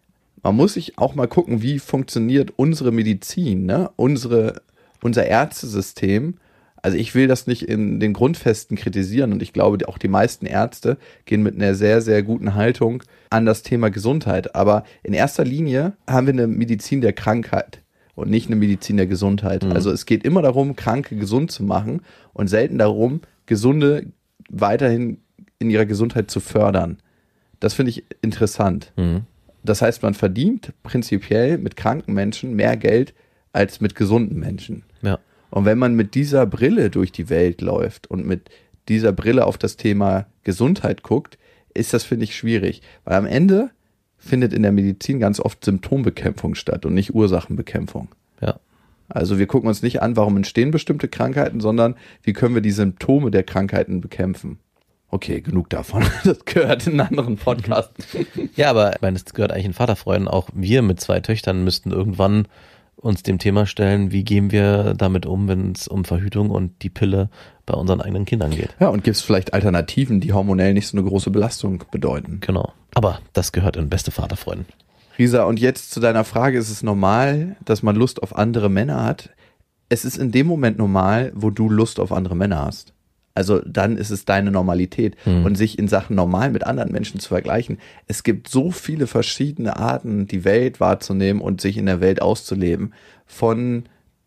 [0.42, 3.90] man muss sich auch mal gucken, wie funktioniert unsere Medizin, ne?
[3.96, 4.62] unsere,
[5.02, 6.34] unser Ärztesystem.
[6.80, 10.46] Also ich will das nicht in den Grundfesten kritisieren und ich glaube, auch die meisten
[10.46, 14.54] Ärzte gehen mit einer sehr, sehr guten Haltung an das Thema Gesundheit.
[14.54, 17.80] Aber in erster Linie haben wir eine Medizin der Krankheit
[18.16, 19.62] und nicht eine Medizin der Gesundheit.
[19.64, 22.00] Also es geht immer darum, Kranke gesund zu machen
[22.32, 24.06] und selten darum, Gesunde
[24.48, 25.18] weiterhin
[25.60, 26.98] in ihrer Gesundheit zu fördern.
[27.60, 28.92] Das finde ich interessant.
[29.62, 33.14] Das heißt, man verdient prinzipiell mit kranken Menschen mehr Geld
[33.52, 34.82] als mit gesunden Menschen.
[35.02, 35.18] Ja.
[35.50, 38.50] Und wenn man mit dieser Brille durch die Welt läuft und mit
[38.88, 41.38] dieser Brille auf das Thema Gesundheit guckt,
[41.74, 42.82] ist das, finde ich, schwierig.
[43.04, 43.70] Weil am Ende
[44.26, 48.08] findet in der Medizin ganz oft Symptombekämpfung statt und nicht Ursachenbekämpfung.
[48.40, 48.60] Ja.
[49.08, 52.72] Also wir gucken uns nicht an, warum entstehen bestimmte Krankheiten, sondern wie können wir die
[52.72, 54.58] Symptome der Krankheiten bekämpfen.
[55.08, 56.04] Okay, genug davon.
[56.24, 57.92] Das gehört in einen anderen Podcast.
[58.56, 60.28] Ja, aber ich meine, es gehört eigentlich in Vaterfreunden.
[60.28, 62.48] Auch wir mit zwei Töchtern müssten irgendwann
[62.96, 66.90] uns dem Thema stellen, wie gehen wir damit um, wenn es um Verhütung und die
[66.90, 67.30] Pille
[67.66, 68.74] bei unseren eigenen Kindern geht.
[68.80, 72.38] Ja, und gibt es vielleicht Alternativen, die hormonell nicht so eine große Belastung bedeuten?
[72.40, 72.72] Genau.
[72.94, 74.66] Aber das gehört in beste Vaterfreunden.
[75.18, 79.02] Risa, und jetzt zu deiner Frage, ist es normal, dass man Lust auf andere Männer
[79.04, 79.30] hat?
[79.88, 82.92] Es ist in dem Moment normal, wo du Lust auf andere Männer hast.
[83.36, 85.16] Also dann ist es deine Normalität.
[85.44, 87.78] Und sich in Sachen normal mit anderen Menschen zu vergleichen.
[88.06, 92.94] Es gibt so viele verschiedene Arten, die Welt wahrzunehmen und sich in der Welt auszuleben.
[93.26, 93.84] Von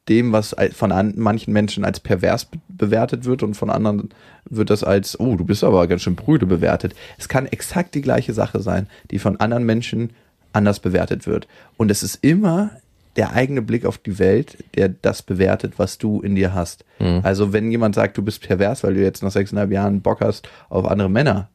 [0.10, 4.10] dem, was von an, manchen Menschen als pervers be bewertet wird und von anderen
[4.50, 6.96] wird das als, oh, du bist aber ganz schön brüde bewertet.
[7.18, 10.12] Es kann exakt die gleiche Sache sein, die von anderen Menschen
[10.54, 11.48] anders bewertet wird.
[11.78, 12.72] Und es ist immer
[13.16, 16.86] der eigene Blick auf die Welt, der das bewertet, was du in dir hast.
[17.24, 20.48] Also wenn jemand sagt, du bist pervers, weil du jetzt nach sechseinhalb Jahren Bock hast
[20.70, 21.50] auf andere Männer,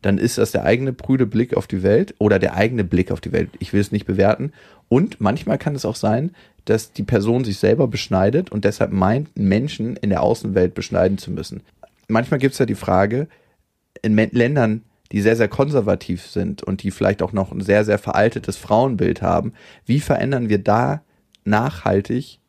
[0.00, 3.20] dann ist das der eigene prüde Blick auf die Welt oder der eigene Blick auf
[3.20, 3.50] die Welt.
[3.60, 4.52] Ich will es nicht bewerten.
[4.88, 6.34] Und manchmal kann es auch sein,
[6.64, 11.30] dass die Person sich selber beschneidet und deshalb meint, Menschen in der Außenwelt beschneiden zu
[11.30, 11.62] müssen.
[12.08, 13.28] Manchmal gibt es ja die Frage,
[14.02, 14.82] in Ländern,
[15.12, 19.22] die sehr, sehr konservativ sind und die vielleicht auch noch ein sehr, sehr veraltetes Frauenbild
[19.22, 19.52] haben,
[19.84, 21.02] wie verändern wir da
[21.44, 22.40] nachhaltig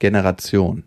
[0.00, 0.84] Generation?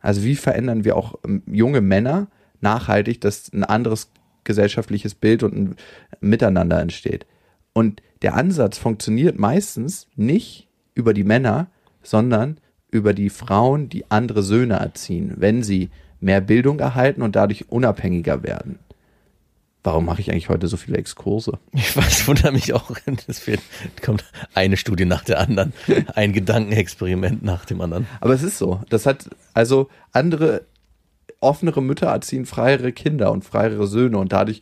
[0.00, 2.28] Also wie verändern wir auch ähm, junge Männer
[2.60, 4.10] nachhaltig, dass ein anderes
[4.44, 5.76] gesellschaftliches Bild und ein
[6.20, 7.26] Miteinander entsteht?
[7.72, 11.68] Und der Ansatz funktioniert meistens nicht über die Männer,
[12.02, 12.58] sondern
[12.90, 18.42] über die Frauen, die andere Söhne erziehen, wenn sie mehr Bildung erhalten und dadurch unabhängiger
[18.42, 18.78] werden.
[19.82, 21.58] Warum mache ich eigentlich heute so viele Exkurse?
[21.72, 22.90] Ich weiß, wundere mich auch.
[23.26, 23.42] Es
[24.02, 25.72] kommt eine Studie nach der anderen,
[26.14, 28.06] ein Gedankenexperiment nach dem anderen.
[28.20, 28.80] Aber es ist so.
[28.90, 30.66] Das hat also andere
[31.40, 34.60] offenere Mütter erziehen freiere Kinder und freiere Söhne und dadurch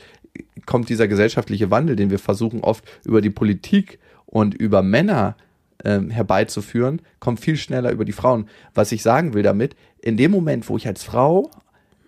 [0.66, 5.36] kommt dieser gesellschaftliche Wandel, den wir versuchen oft über die Politik und über Männer
[5.84, 8.48] ähm, herbeizuführen, kommt viel schneller über die Frauen.
[8.74, 11.50] Was ich sagen will damit, in dem Moment, wo ich als Frau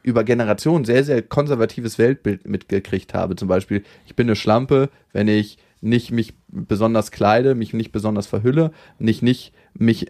[0.02, 3.36] über Generationen sehr, sehr konservatives Weltbild mitgekriegt habe.
[3.36, 8.26] Zum Beispiel, ich bin eine Schlampe, wenn ich nicht mich besonders kleide, mich nicht besonders
[8.26, 10.06] verhülle, nicht, nicht mich,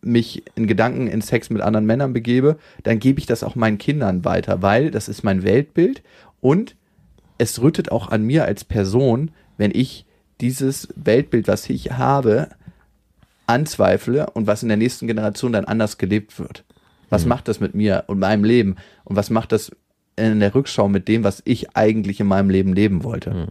[0.00, 3.78] mich in Gedanken in Sex mit anderen Männern begebe, dann gebe ich das auch meinen
[3.78, 6.02] Kindern weiter, weil das ist mein Weltbild
[6.40, 6.76] und
[7.38, 10.06] es rüttet auch an mir als Person, wenn ich
[10.40, 12.48] dieses Weltbild, was ich habe,
[13.46, 16.64] anzweifle und was in der nächsten Generation dann anders gelebt wird.
[17.10, 18.76] Was macht das mit mir und meinem Leben?
[19.04, 19.70] Und was macht das
[20.16, 23.48] in der Rückschau mit dem, was ich eigentlich in meinem Leben leben wollte?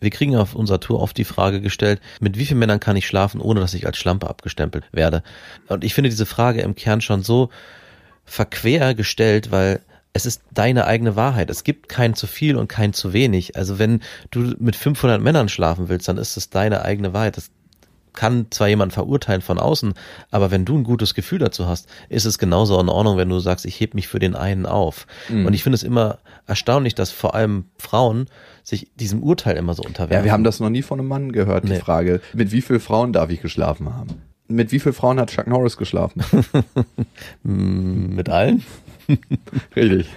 [0.00, 3.06] Wir kriegen auf unserer Tour oft die Frage gestellt, mit wie vielen Männern kann ich
[3.06, 5.22] schlafen, ohne dass ich als Schlampe abgestempelt werde?
[5.68, 7.50] Und ich finde diese Frage im Kern schon so
[8.24, 9.80] verquer gestellt, weil
[10.12, 11.50] es ist deine eigene Wahrheit.
[11.50, 13.56] Es gibt kein zu viel und kein zu wenig.
[13.56, 14.00] Also wenn
[14.30, 17.36] du mit 500 Männern schlafen willst, dann ist es deine eigene Wahrheit.
[17.36, 17.50] Das
[18.16, 19.94] kann zwar jemand verurteilen von außen,
[20.32, 23.38] aber wenn du ein gutes Gefühl dazu hast, ist es genauso in Ordnung, wenn du
[23.38, 25.06] sagst, ich heb mich für den einen auf.
[25.28, 28.26] Und ich finde es immer erstaunlich, dass vor allem Frauen
[28.64, 30.16] sich diesem Urteil immer so unterwerfen.
[30.18, 31.78] Ja, wir haben das noch nie von einem Mann gehört, die Nee.
[31.78, 32.20] Frage.
[32.32, 34.22] Mit wie vielen Frauen darf ich geschlafen haben?
[34.48, 36.22] Mit wie vielen Frauen hat Chuck Norris geschlafen?
[37.42, 38.62] mit allen.
[39.76, 40.06] Richtig.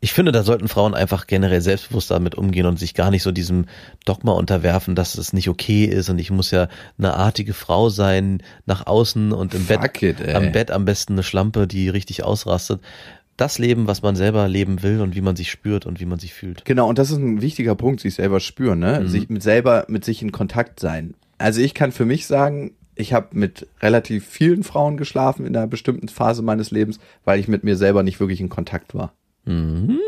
[0.00, 3.32] Ich finde, da sollten Frauen einfach generell selbstbewusst damit umgehen und sich gar nicht so
[3.32, 3.66] diesem
[4.04, 8.42] Dogma unterwerfen, dass es nicht okay ist und ich muss ja eine artige Frau sein
[8.64, 12.22] nach außen und im Fuck Bett it, am Bett am besten eine Schlampe, die richtig
[12.22, 12.80] ausrastet.
[13.36, 16.18] Das Leben, was man selber leben will und wie man sich spürt und wie man
[16.18, 16.64] sich fühlt.
[16.64, 19.00] Genau, und das ist ein wichtiger Punkt, sich selber spüren, ne?
[19.00, 19.08] Mhm.
[19.08, 21.14] Sich mit selber mit sich in Kontakt sein.
[21.38, 25.68] Also ich kann für mich sagen, ich habe mit relativ vielen Frauen geschlafen in einer
[25.68, 29.12] bestimmten Phase meines Lebens, weil ich mit mir selber nicht wirklich in Kontakt war.
[29.48, 29.98] Mhm.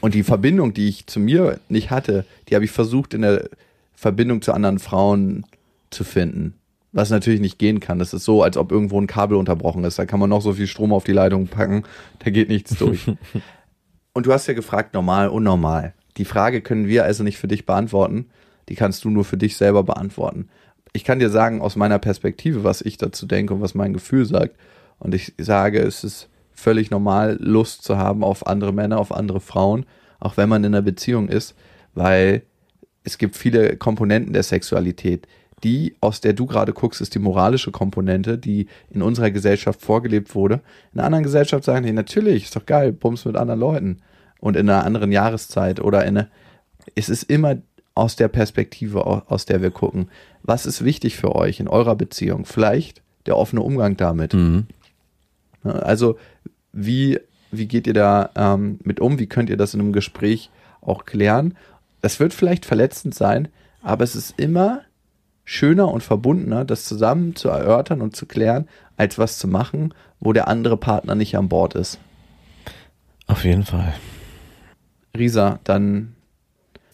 [0.00, 3.50] Und die Verbindung, die ich zu mir nicht hatte, die habe ich versucht in der
[3.94, 5.44] Verbindung zu anderen Frauen
[5.90, 6.54] zu finden.
[6.92, 7.98] Was natürlich nicht gehen kann.
[7.98, 9.98] Das ist so, als ob irgendwo ein Kabel unterbrochen ist.
[9.98, 11.84] Da kann man noch so viel Strom auf die Leitung packen,
[12.18, 13.06] da geht nichts durch.
[14.14, 15.94] Und du hast ja gefragt, normal, unnormal.
[16.16, 18.26] Die Frage können wir also nicht für dich beantworten.
[18.68, 20.48] Die kannst du nur für dich selber beantworten.
[20.92, 24.26] Ich kann dir sagen, aus meiner Perspektive, was ich dazu denke und was mein Gefühl
[24.26, 24.56] sagt.
[24.98, 29.40] Und ich sage, es ist völlig normal, Lust zu haben auf andere Männer, auf andere
[29.40, 29.86] Frauen,
[30.20, 31.54] auch wenn man in einer Beziehung ist,
[31.94, 32.42] weil
[33.04, 35.26] es gibt viele Komponenten der Sexualität.
[35.64, 40.34] Die, aus der du gerade guckst, ist die moralische Komponente, die in unserer Gesellschaft vorgelebt
[40.34, 40.60] wurde.
[40.92, 43.98] In einer anderen Gesellschaft sagen die, natürlich, ist doch geil, Bums mit anderen Leuten.
[44.40, 46.28] Und in einer anderen Jahreszeit oder in einer,
[46.96, 47.58] es ist immer
[47.94, 50.08] aus der Perspektive, aus der wir gucken.
[50.42, 52.44] Was ist wichtig für euch in eurer Beziehung?
[52.44, 54.34] Vielleicht der offene Umgang damit.
[54.34, 54.66] Mhm.
[55.64, 56.18] Also,
[56.72, 57.18] wie,
[57.50, 59.18] wie geht ihr da ähm, mit um?
[59.18, 61.56] Wie könnt ihr das in einem Gespräch auch klären?
[62.00, 63.48] Das wird vielleicht verletzend sein,
[63.82, 64.82] aber es ist immer
[65.44, 70.32] schöner und verbundener, das zusammen zu erörtern und zu klären, als was zu machen, wo
[70.32, 71.98] der andere Partner nicht an Bord ist.
[73.26, 73.94] Auf jeden Fall.
[75.16, 76.14] Risa, dann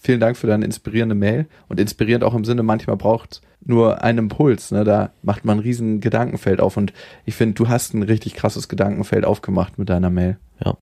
[0.09, 4.21] vielen Dank für deine inspirierende Mail und inspirierend auch im Sinne, manchmal braucht nur einen
[4.21, 4.83] Impuls, ne?
[4.83, 6.95] da macht man ein riesen Gedankenfeld auf und
[7.27, 10.39] ich finde, du hast ein richtig krasses Gedankenfeld aufgemacht mit deiner Mail.
[10.65, 10.79] Ja.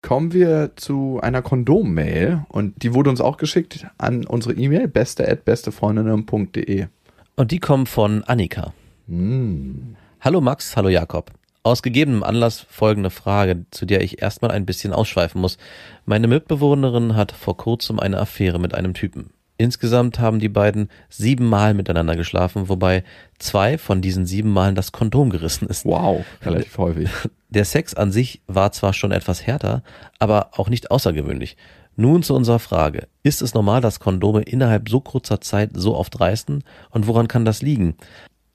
[0.00, 6.86] Kommen wir zu einer Kondom-Mail und die wurde uns auch geschickt an unsere E-Mail beste@bestefreundinnen.de.
[7.34, 8.74] Und die kommen von Annika.
[9.08, 9.96] Hm.
[10.20, 11.32] Hallo Max, hallo Jakob.
[11.62, 15.58] Aus gegebenem Anlass folgende Frage, zu der ich erstmal ein bisschen ausschweifen muss.
[16.06, 19.30] Meine Mitbewohnerin hat vor kurzem eine Affäre mit einem Typen.
[19.60, 23.02] Insgesamt haben die beiden siebenmal miteinander geschlafen, wobei
[23.40, 25.84] zwei von diesen sieben Malen das Kondom gerissen ist.
[25.84, 27.10] Wow, relativ häufig.
[27.48, 29.82] Der Sex an sich war zwar schon etwas härter,
[30.20, 31.56] aber auch nicht außergewöhnlich.
[31.96, 33.08] Nun zu unserer Frage.
[33.24, 36.62] Ist es normal, dass Kondome innerhalb so kurzer Zeit so oft reißen?
[36.90, 37.96] Und woran kann das liegen?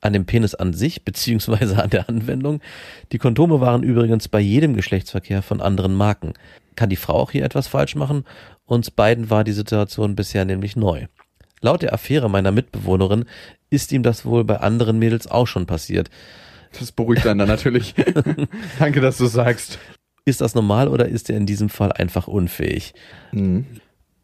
[0.03, 2.59] An dem Penis an sich, beziehungsweise an der Anwendung?
[3.13, 6.33] Die Kondome waren übrigens bei jedem Geschlechtsverkehr von anderen Marken.
[6.75, 8.25] Kann die Frau auch hier etwas falsch machen?
[8.65, 11.07] Uns beiden war die Situation bisher nämlich neu.
[11.61, 13.23] Laut der Affäre meiner Mitbewohnerin
[13.69, 16.09] ist ihm das wohl bei anderen Mädels auch schon passiert.
[16.77, 17.95] Das beruhigt einen dann natürlich.
[18.79, 19.79] Danke, dass du sagst.
[20.25, 22.93] Ist das normal oder ist er in diesem Fall einfach unfähig?
[23.31, 23.65] Mhm.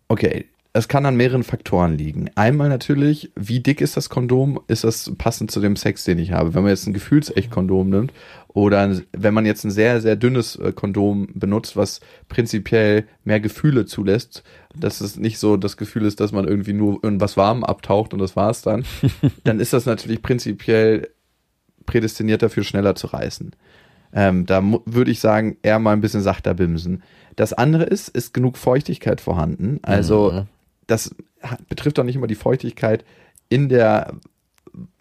[0.10, 2.30] Okay, es kann an mehreren Faktoren liegen.
[2.36, 4.60] Einmal natürlich, wie dick ist das Kondom?
[4.68, 6.54] Ist das passend zu dem Sex, den ich habe?
[6.54, 8.14] Wenn man jetzt ein Gefühlsecht-Kondom nimmt
[8.50, 13.86] oder wenn man jetzt ein sehr, sehr dünnes äh, Kondom benutzt, was prinzipiell mehr Gefühle
[13.86, 14.44] zulässt,
[14.76, 18.20] dass es nicht so das Gefühl ist, dass man irgendwie nur irgendwas warm abtaucht und
[18.20, 18.86] das war's dann,
[19.44, 21.10] dann ist das natürlich prinzipiell
[21.88, 23.56] prädestiniert dafür, schneller zu reißen.
[24.14, 27.02] Ähm, da würde ich sagen, eher mal ein bisschen sachter bimsen.
[27.36, 29.80] Das andere ist, ist genug Feuchtigkeit vorhanden.
[29.82, 30.48] Also Mhm.
[30.90, 31.16] Das
[31.68, 33.06] betrifft doch nicht immer die Feuchtigkeit
[33.50, 34.14] in der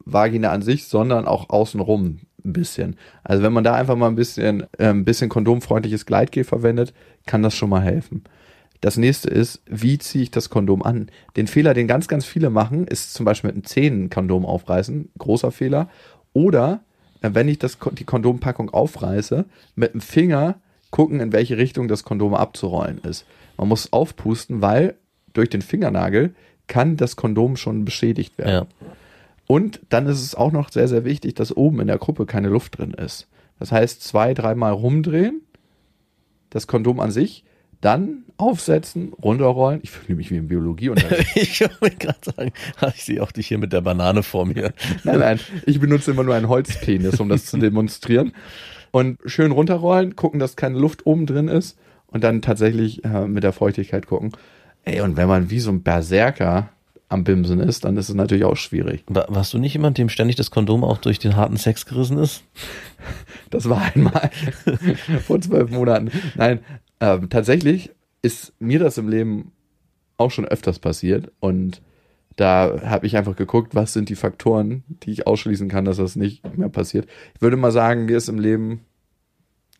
[0.04, 2.96] Vagina an sich, sondern auch außenrum ein bisschen.
[3.24, 6.94] Also wenn man da einfach mal ein bisschen, äh, ein bisschen kondomfreundliches Gleitgel verwendet,
[7.26, 8.24] kann das schon mal helfen.
[8.80, 11.10] Das nächste ist, wie ziehe ich das Kondom an?
[11.36, 15.10] Den Fehler, den ganz, ganz viele machen, ist zum Beispiel mit einem Zähnen-Kondom aufreißen.
[15.18, 15.88] Großer Fehler.
[16.32, 16.80] Oder,
[17.20, 22.04] äh, wenn ich das, die Kondompackung aufreiße, mit dem Finger gucken, in welche Richtung das
[22.04, 23.26] Kondom abzurollen ist.
[23.56, 24.94] Man muss aufpusten, weil
[25.38, 26.34] durch den Fingernagel
[26.66, 28.66] kann das Kondom schon beschädigt werden.
[28.80, 28.86] Ja.
[29.46, 32.48] Und dann ist es auch noch sehr, sehr wichtig, dass oben in der Gruppe keine
[32.48, 33.26] Luft drin ist.
[33.58, 35.40] Das heißt, zwei, dreimal rumdrehen,
[36.50, 37.44] das Kondom an sich,
[37.80, 39.80] dann aufsetzen, runterrollen.
[39.82, 41.28] Ich fühle mich wie im Biologieunterricht.
[41.36, 42.52] Ich wollte gerade sagen,
[42.94, 44.72] ich sehe auch dich hier mit der Banane vor mir.
[45.04, 48.32] nein, nein, ich benutze immer nur einen Holzpenis, um das zu demonstrieren.
[48.90, 53.44] Und schön runterrollen, gucken, dass keine Luft oben drin ist und dann tatsächlich äh, mit
[53.44, 54.32] der Feuchtigkeit gucken.
[54.88, 56.70] Ey, und wenn man wie so ein Berserker
[57.10, 59.04] am Bimsen ist, dann ist es natürlich auch schwierig.
[59.06, 62.18] Wa- Warst du nicht jemand, dem ständig das Kondom auch durch den harten Sex gerissen
[62.18, 62.42] ist?
[63.50, 64.30] Das war einmal
[65.26, 66.10] vor zwölf Monaten.
[66.36, 66.60] Nein,
[67.00, 69.52] ähm, tatsächlich ist mir das im Leben
[70.18, 71.80] auch schon öfters passiert und
[72.36, 76.14] da habe ich einfach geguckt, was sind die Faktoren, die ich ausschließen kann, dass das
[76.14, 77.08] nicht mehr passiert.
[77.34, 78.84] Ich würde mal sagen, mir ist im Leben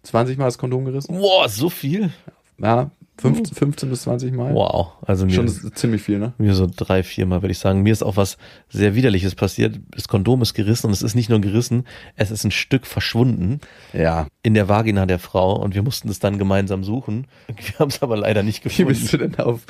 [0.05, 1.19] 20 Mal das Kondom gerissen.
[1.19, 2.11] Boah, so viel?
[2.57, 4.55] Ja, 15, 15 bis 20 Mal.
[4.55, 4.93] Wow.
[5.03, 6.33] Also mir, Schon ziemlich viel, ne?
[6.39, 7.83] mir so drei, vier Mal würde ich sagen.
[7.83, 9.79] Mir ist auch was sehr Widerliches passiert.
[9.91, 11.85] Das Kondom ist gerissen und es ist nicht nur gerissen,
[12.17, 13.61] es ist ein Stück verschwunden
[13.93, 14.29] Ja.
[14.43, 17.27] in der Vagina der Frau und wir mussten es dann gemeinsam suchen.
[17.49, 18.89] Wir haben es aber leider nicht Wie gefunden.
[18.89, 19.63] bist du denn auf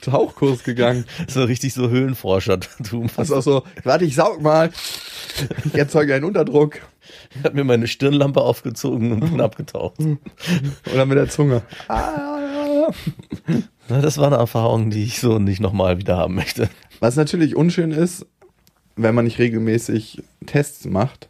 [0.00, 1.04] Tauchkurs gegangen?
[1.28, 3.08] So richtig so Höhlenforschertum.
[3.16, 4.70] Hast auch so, warte, ich saug mal.
[5.64, 6.80] Ich erzeuge einen Unterdruck.
[7.36, 9.98] Ich habe mir meine Stirnlampe aufgezogen und bin abgetaucht.
[10.92, 11.62] Oder mit der Zunge.
[11.88, 12.90] Ah.
[13.88, 16.68] Na, Das war eine Erfahrung, die ich so nicht nochmal wieder haben möchte.
[17.00, 18.26] Was natürlich unschön ist,
[18.96, 21.28] wenn man nicht regelmäßig Tests macht,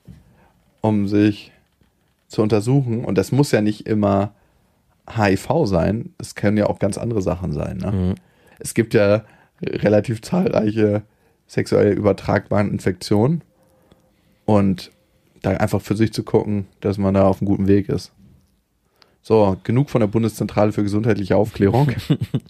[0.80, 1.52] um sich
[2.28, 4.34] zu untersuchen, und das muss ja nicht immer
[5.08, 7.78] HIV sein, es können ja auch ganz andere Sachen sein.
[7.78, 8.14] Ne?
[8.58, 9.24] Es gibt ja
[9.62, 11.02] relativ zahlreiche
[11.46, 13.42] sexuell übertragbare Infektionen
[14.44, 14.90] und
[15.44, 18.12] da einfach für sich zu gucken, dass man da auf einem guten Weg ist.
[19.22, 21.88] So, genug von der Bundeszentrale für gesundheitliche Aufklärung.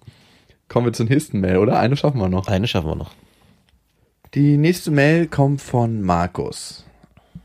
[0.68, 1.78] Kommen wir zur nächsten Mail, oder?
[1.78, 2.48] Eine schaffen wir noch.
[2.48, 3.12] Eine schaffen wir noch.
[4.34, 6.84] Die nächste Mail kommt von Markus.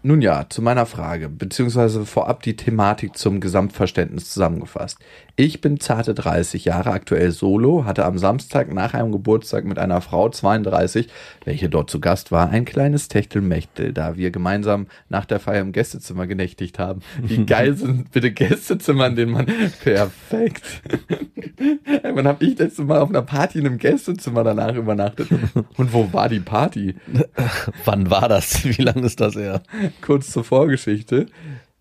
[0.02, 4.98] Nun ja, zu meiner Frage, beziehungsweise vorab die Thematik zum Gesamtverständnis zusammengefasst.
[5.36, 10.00] Ich bin zarte 30 Jahre, aktuell solo, hatte am Samstag nach einem Geburtstag mit einer
[10.00, 11.10] Frau 32,
[11.44, 15.74] welche dort zu Gast war, ein kleines Techtelmechtel, da wir gemeinsam nach der Feier im
[15.74, 17.02] Gästezimmer genächtigt haben.
[17.22, 19.46] Wie geil sind bitte Gästezimmer, in denen man
[19.84, 20.64] perfekt.
[22.04, 25.28] Wann hab ich letztes Mal auf einer Party in einem Gästezimmer danach übernachtet?
[25.76, 26.96] Und wo war die Party?
[27.86, 28.64] Wann war das?
[28.64, 29.62] Wie lange ist das her?
[30.02, 31.28] kurz zur Vorgeschichte.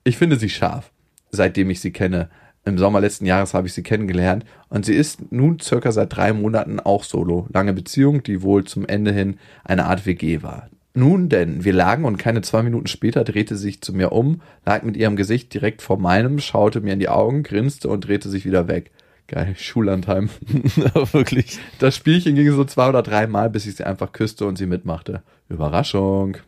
[0.04, 0.90] Ich finde sie scharf,
[1.30, 2.30] seitdem ich sie kenne.
[2.64, 6.32] Im Sommer letzten Jahres habe ich sie kennengelernt und sie ist nun circa seit drei
[6.32, 7.46] Monaten auch solo.
[7.52, 10.68] Lange Beziehung, die wohl zum Ende hin eine Art WG war.
[10.94, 14.42] Nun denn, wir lagen und keine zwei Minuten später drehte sie sich zu mir um,
[14.66, 18.28] lag mit ihrem Gesicht direkt vor meinem, schaute mir in die Augen, grinste und drehte
[18.28, 18.90] sich wieder weg.
[19.28, 20.30] Geil, Schullandheim.
[21.12, 21.58] Wirklich.
[21.78, 24.66] Das Spielchen ging so zwei oder drei Mal, bis ich sie einfach küsste und sie
[24.66, 25.22] mitmachte.
[25.48, 26.38] Überraschung.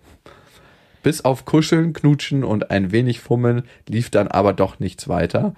[1.02, 5.54] Bis auf Kuscheln, Knutschen und ein wenig Fummeln lief dann aber doch nichts weiter.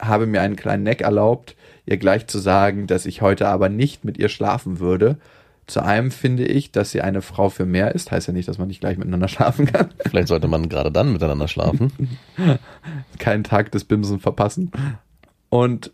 [0.00, 4.04] Habe mir einen kleinen Neck erlaubt, ihr gleich zu sagen, dass ich heute aber nicht
[4.04, 5.18] mit ihr schlafen würde.
[5.66, 8.10] Zu einem finde ich, dass sie eine Frau für mehr ist.
[8.10, 9.90] Heißt ja nicht, dass man nicht gleich miteinander schlafen kann.
[10.00, 11.92] Vielleicht sollte man gerade dann miteinander schlafen.
[13.18, 14.72] Keinen Tag des Bimsen verpassen.
[15.48, 15.92] Und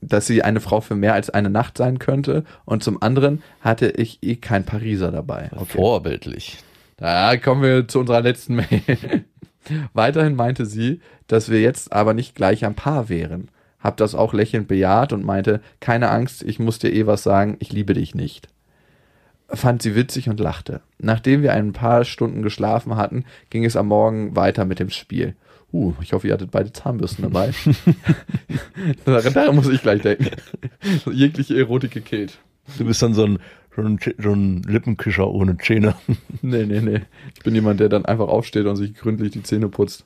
[0.00, 2.44] dass sie eine Frau für mehr als eine Nacht sein könnte.
[2.64, 5.50] Und zum anderen hatte ich eh kein Pariser dabei.
[5.52, 5.64] Okay.
[5.64, 6.58] Vorbildlich.
[6.96, 9.24] Da kommen wir zu unserer letzten Mail.
[9.92, 13.50] Weiterhin meinte sie, dass wir jetzt aber nicht gleich ein Paar wären.
[13.80, 17.56] Hab das auch lächelnd bejaht und meinte, keine Angst, ich muss dir eh was sagen,
[17.60, 18.48] ich liebe dich nicht.
[19.48, 20.80] Fand sie witzig und lachte.
[20.98, 25.36] Nachdem wir ein paar Stunden geschlafen hatten, ging es am Morgen weiter mit dem Spiel.
[25.72, 27.52] Uh, ich hoffe, ihr hattet beide Zahnbürsten dabei.
[29.04, 30.30] Daran muss ich gleich denken.
[31.12, 32.38] Jegliche Erotik gekillt.
[32.78, 33.38] Du bist dann so ein,
[33.76, 35.94] so ein, so ein Lippenkischer ohne Zähne.
[36.42, 37.00] Nee, nee, nee.
[37.34, 40.04] Ich bin jemand, der dann einfach aufsteht und sich gründlich die Zähne putzt.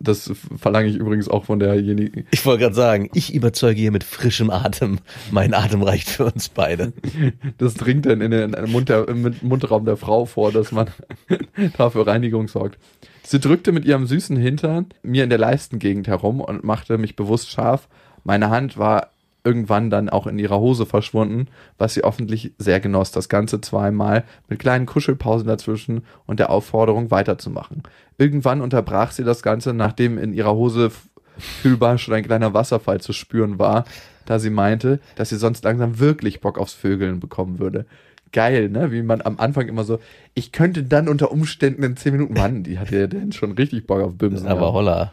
[0.00, 2.26] Das verlange ich übrigens auch von derjenigen.
[2.30, 4.98] Ich wollte gerade sagen, ich überzeuge hier mit frischem Atem.
[5.30, 6.92] Mein Atem reicht für uns beide.
[7.58, 10.88] Das dringt dann in den Mund der, im Mundraum der Frau vor, dass man
[11.76, 12.78] da für Reinigung sorgt.
[13.22, 17.50] Sie drückte mit ihrem süßen Hintern mir in der Leistengegend herum und machte mich bewusst
[17.50, 17.88] scharf.
[18.24, 19.10] Meine Hand war
[19.48, 21.46] irgendwann dann auch in ihrer Hose verschwunden,
[21.78, 23.12] was sie offentlich sehr genoss.
[23.12, 27.82] Das Ganze zweimal mit kleinen Kuschelpausen dazwischen und der Aufforderung weiterzumachen.
[28.18, 30.90] Irgendwann unterbrach sie das Ganze, nachdem in ihrer Hose
[31.38, 33.84] fühlbar schon ein kleiner Wasserfall zu spüren war,
[34.26, 37.86] da sie meinte, dass sie sonst langsam wirklich Bock aufs Vögeln bekommen würde.
[38.32, 38.92] Geil, ne?
[38.92, 40.00] Wie man am Anfang immer so,
[40.34, 43.86] ich könnte dann unter Umständen in 10 Minuten, Mann, die hatte ja dann schon richtig
[43.86, 44.46] Bock auf Bimsen.
[44.46, 45.12] Aber holla.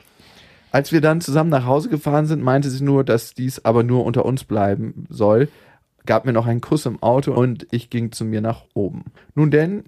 [0.76, 4.04] Als wir dann zusammen nach Hause gefahren sind, meinte sie nur, dass dies aber nur
[4.04, 5.48] unter uns bleiben soll,
[6.06, 9.06] gab mir noch einen Kuss im Auto und ich ging zu mir nach oben.
[9.36, 9.86] Nun denn,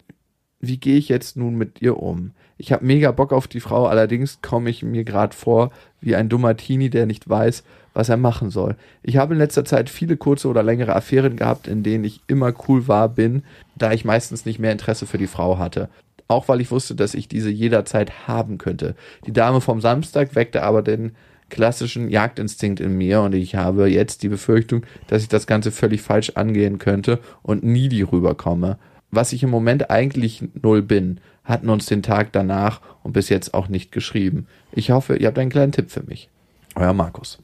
[0.61, 2.31] wie gehe ich jetzt nun mit ihr um?
[2.57, 6.29] Ich habe mega Bock auf die Frau, allerdings komme ich mir gerade vor wie ein
[6.29, 8.77] dummer Teenie, der nicht weiß, was er machen soll.
[9.03, 12.53] Ich habe in letzter Zeit viele kurze oder längere Affären gehabt, in denen ich immer
[12.69, 13.43] cool war bin,
[13.75, 15.89] da ich meistens nicht mehr Interesse für die Frau hatte.
[16.27, 18.95] Auch weil ich wusste, dass ich diese jederzeit haben könnte.
[19.25, 21.11] Die Dame vom Samstag weckte aber den
[21.49, 26.01] klassischen Jagdinstinkt in mir und ich habe jetzt die Befürchtung, dass ich das Ganze völlig
[26.01, 28.77] falsch angehen könnte und nie die rüberkomme.
[29.11, 33.53] Was ich im Moment eigentlich null bin, hatten uns den Tag danach und bis jetzt
[33.53, 34.47] auch nicht geschrieben.
[34.73, 36.29] Ich hoffe, ihr habt einen kleinen Tipp für mich.
[36.75, 37.39] Euer Markus.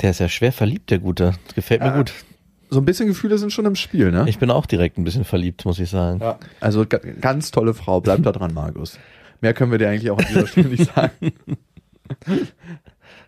[0.00, 1.32] Der ist ja schwer verliebt, der Gute.
[1.46, 1.96] Das gefällt mir Ja.
[1.96, 2.12] gut.
[2.70, 4.24] So ein bisschen Gefühle sind schon im Spiel, ne?
[4.28, 6.20] Ich bin auch direkt ein bisschen verliebt, muss ich sagen.
[6.20, 6.38] Ja.
[6.60, 8.00] Also ga- ganz tolle Frau.
[8.00, 8.98] Bleib da dran, Markus.
[9.40, 11.32] Mehr können wir dir eigentlich auch an dieser Stelle nicht sagen.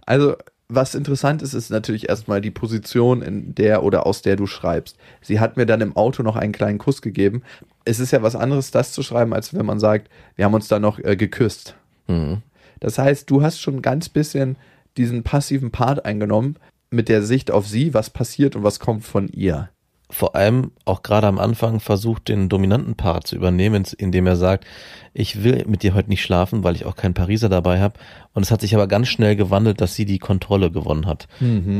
[0.06, 0.34] Also,
[0.68, 4.96] was interessant ist, ist natürlich erstmal die Position, in der oder aus der du schreibst.
[5.20, 7.42] Sie hat mir dann im Auto noch einen kleinen Kuss gegeben.
[7.84, 10.68] Es ist ja was anderes, das zu schreiben, als wenn man sagt, wir haben uns
[10.68, 11.76] da noch äh, geküsst.
[12.08, 12.38] Mhm.
[12.80, 14.56] Das heißt, du hast schon ganz bisschen
[14.96, 16.56] diesen passiven Part eingenommen
[16.92, 19.70] mit der Sicht auf sie, was passiert und was kommt von ihr.
[20.12, 24.66] vor allem auch gerade am Anfang versucht, den dominanten Part zu übernehmen, indem er sagt,
[25.14, 27.98] ich will mit dir heute nicht schlafen, weil ich auch keinen Pariser dabei habe.
[28.34, 31.28] Und es hat sich aber ganz schnell gewandelt, dass sie die Kontrolle gewonnen hat.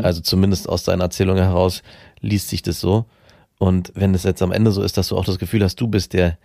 [0.03, 1.83] Also zumindest aus deiner Erzählung heraus
[2.21, 3.05] liest sich das so.
[3.59, 5.87] Und wenn es jetzt am Ende so ist, dass du auch das Gefühl hast, du
[5.87, 6.39] bist der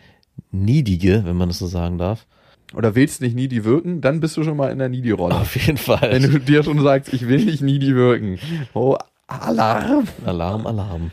[0.52, 2.28] Niedige, wenn man das so sagen darf.
[2.74, 5.36] Oder willst nicht needy wirken, dann bist du schon mal in der needy-Rolle.
[5.36, 6.11] Auf jeden Fall.
[6.11, 8.39] Wenn du dir schon sagst, ich will nicht needy wirken.
[8.74, 8.97] Oh,
[9.28, 10.07] Alarm.
[10.26, 11.11] Alarm, Alarm.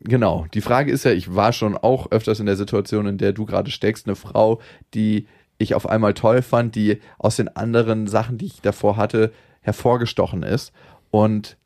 [0.00, 0.46] Genau.
[0.54, 3.44] Die Frage ist ja, ich war schon auch öfters in der Situation, in der du
[3.46, 4.60] gerade steckst, eine Frau,
[4.94, 5.26] die
[5.58, 10.42] ich auf einmal toll fand, die aus den anderen Sachen, die ich davor hatte, hervorgestochen
[10.42, 10.72] ist.
[11.10, 11.56] Und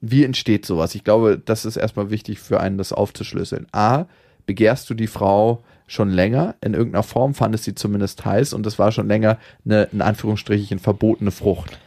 [0.00, 0.94] wie entsteht sowas?
[0.94, 3.66] Ich glaube, das ist erstmal wichtig für einen, das aufzuschlüsseln.
[3.72, 4.06] A,
[4.46, 8.78] begehrst du die Frau schon länger in irgendeiner Form, fandest sie zumindest heiß und das
[8.78, 11.80] war schon länger eine, in Anführungsstrichen, verbotene Frucht.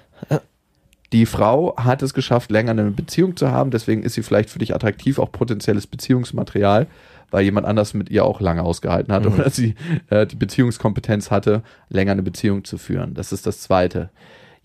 [1.13, 4.59] Die Frau hat es geschafft, länger eine Beziehung zu haben, deswegen ist sie vielleicht für
[4.59, 6.87] dich attraktiv, auch potenzielles Beziehungsmaterial,
[7.31, 9.33] weil jemand anders mit ihr auch lange ausgehalten hat Mhm.
[9.33, 9.75] oder sie
[10.09, 13.13] äh, die Beziehungskompetenz hatte, länger eine Beziehung zu führen.
[13.13, 14.09] Das ist das Zweite.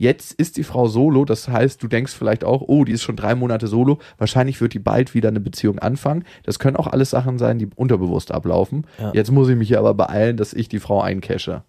[0.01, 3.17] Jetzt ist die Frau solo, das heißt, du denkst vielleicht auch, oh, die ist schon
[3.17, 6.25] drei Monate solo, wahrscheinlich wird die bald wieder eine Beziehung anfangen.
[6.45, 8.87] Das können auch alles Sachen sein, die unterbewusst ablaufen.
[9.01, 9.11] Ja.
[9.13, 11.65] Jetzt muss ich mich aber beeilen, dass ich die Frau eincashe.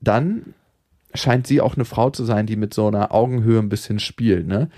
[0.00, 0.54] Dann
[1.12, 4.46] scheint sie auch eine Frau zu sein, die mit so einer Augenhöhe ein bisschen spielt.
[4.46, 4.68] Ne?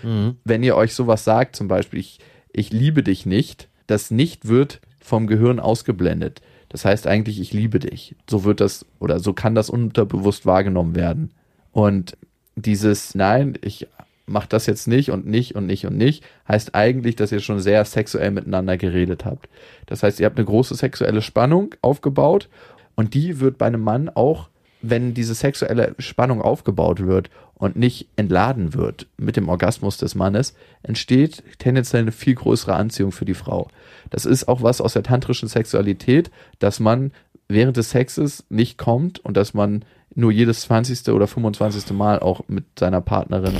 [0.44, 2.20] Wenn ihr euch sowas sagt, zum Beispiel, ich,
[2.52, 6.40] ich liebe dich nicht, das nicht wird vom Gehirn ausgeblendet.
[6.70, 8.16] Das heißt eigentlich, ich liebe dich.
[8.28, 11.32] So wird das oder so kann das unterbewusst wahrgenommen werden.
[11.70, 12.16] Und
[12.56, 13.88] dieses Nein, ich
[14.26, 17.60] mach das jetzt nicht und nicht und nicht und nicht, heißt eigentlich, dass ihr schon
[17.60, 19.48] sehr sexuell miteinander geredet habt.
[19.86, 22.48] Das heißt, ihr habt eine große sexuelle Spannung aufgebaut
[22.94, 24.48] und die wird bei einem Mann auch,
[24.80, 30.54] wenn diese sexuelle Spannung aufgebaut wird und nicht entladen wird mit dem Orgasmus des Mannes,
[30.82, 33.68] entsteht tendenziell eine viel größere Anziehung für die Frau.
[34.10, 37.12] Das ist auch was aus der tantrischen Sexualität, dass man
[37.48, 39.84] während des Sexes nicht kommt und dass man
[40.14, 41.08] nur jedes 20.
[41.12, 41.92] oder 25.
[41.92, 43.54] Mal auch mit seiner Partnerin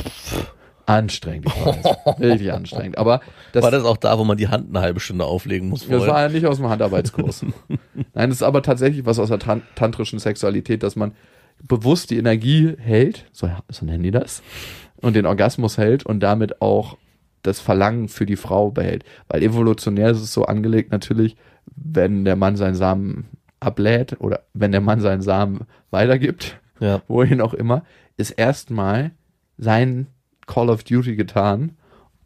[0.87, 2.99] anstrengend, ich weiß, richtig anstrengend.
[2.99, 3.21] Aber
[3.53, 5.81] das, War das auch da, wo man die Hand eine halbe Stunde auflegen muss?
[5.81, 6.09] das vorher?
[6.09, 7.45] war ja nicht aus dem Handarbeitskurs.
[7.95, 11.13] Nein, das ist aber tatsächlich was aus der tan tantrischen Sexualität, dass man
[11.63, 14.43] bewusst die Energie hält, so, so nennen die das,
[14.97, 16.99] und den Orgasmus hält und damit auch
[17.43, 19.05] das Verlangen für die Frau behält.
[19.29, 21.37] Weil evolutionär ist es so angelegt natürlich,
[21.77, 23.29] wenn der Mann seinen Samen
[23.65, 27.03] ablädt oder wenn der Mann seinen Samen weitergibt, ja.
[27.09, 27.85] wohin auch immer,
[28.17, 29.11] ist erstmal
[29.59, 30.07] sein
[30.47, 31.77] Call of Duty getan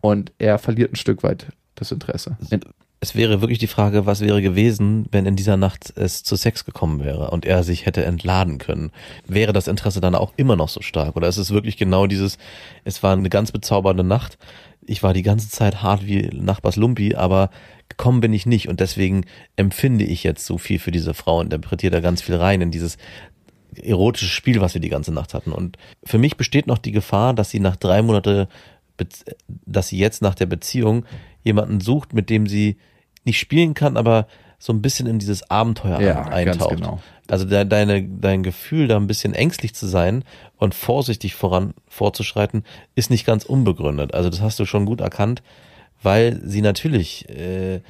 [0.01, 2.37] und er verliert ein Stück weit das Interesse.
[3.01, 6.65] Es wäre wirklich die Frage, was wäre gewesen, wenn in dieser Nacht es zu Sex
[6.65, 8.91] gekommen wäre und er sich hätte entladen können.
[9.25, 11.15] Wäre das Interesse dann auch immer noch so stark?
[11.15, 12.39] Oder ist es wirklich genau dieses,
[12.83, 14.37] es war eine ganz bezaubernde Nacht,
[14.89, 17.51] ich war die ganze Zeit hart wie Nachbars Lumpi, aber
[17.89, 19.25] gekommen bin ich nicht und deswegen
[19.57, 22.71] empfinde ich jetzt so viel für diese Frau und interpretiere da ganz viel rein in
[22.71, 22.97] dieses
[23.77, 25.53] erotische Spiel, was wir die ganze Nacht hatten.
[25.53, 28.49] Und für mich besteht noch die Gefahr, dass sie nach drei Monate,
[29.67, 31.05] dass sie jetzt nach der Beziehung
[31.45, 32.79] jemanden sucht, mit dem sie
[33.25, 34.27] nicht spielen kann, aber
[34.59, 36.77] so ein bisschen in dieses Abenteuer Ja, eintaucht.
[36.77, 37.01] genau.
[37.29, 40.25] Also de, deine, dein Gefühl, da ein bisschen ängstlich zu sein
[40.57, 44.15] und vorsichtig voran vorzuschreiten, ist nicht ganz unbegründet.
[44.15, 45.43] Also das hast du schon gut erkannt,
[46.03, 47.81] weil sie natürlich äh,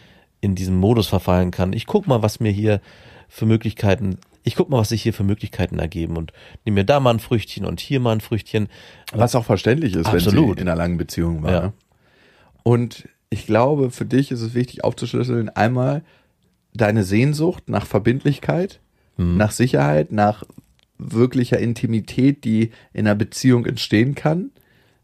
[0.40, 1.72] in diesem Modus verfallen kann.
[1.72, 2.80] Ich guck mal, was mir hier
[3.28, 6.32] für Möglichkeiten, ich guck mal, was sich hier für Möglichkeiten ergeben und
[6.64, 8.68] nehme mir da mal ein Früchtchen und hier mal ein Früchtchen.
[9.12, 10.56] Was auch verständlich ist, wenn Absolut.
[10.56, 11.52] sie in einer langen Beziehung war.
[11.52, 11.60] Ja.
[11.62, 11.72] ne?
[12.62, 16.02] Und ich glaube, für dich ist es wichtig aufzuschlüsseln, einmal
[16.78, 18.80] deine Sehnsucht nach Verbindlichkeit,
[19.16, 20.44] nach Sicherheit, nach
[20.98, 24.50] wirklicher Intimität, die in einer Beziehung entstehen kann.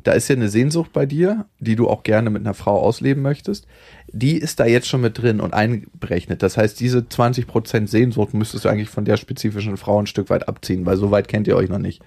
[0.05, 3.23] Da ist ja eine Sehnsucht bei dir, die du auch gerne mit einer Frau ausleben
[3.23, 3.67] möchtest.
[4.13, 6.43] Die ist da jetzt schon mit drin und einberechnet.
[6.43, 10.47] Das heißt, diese 20% Sehnsucht müsstest du eigentlich von der spezifischen Frau ein Stück weit
[10.47, 12.03] abziehen, weil so weit kennt ihr euch noch nicht.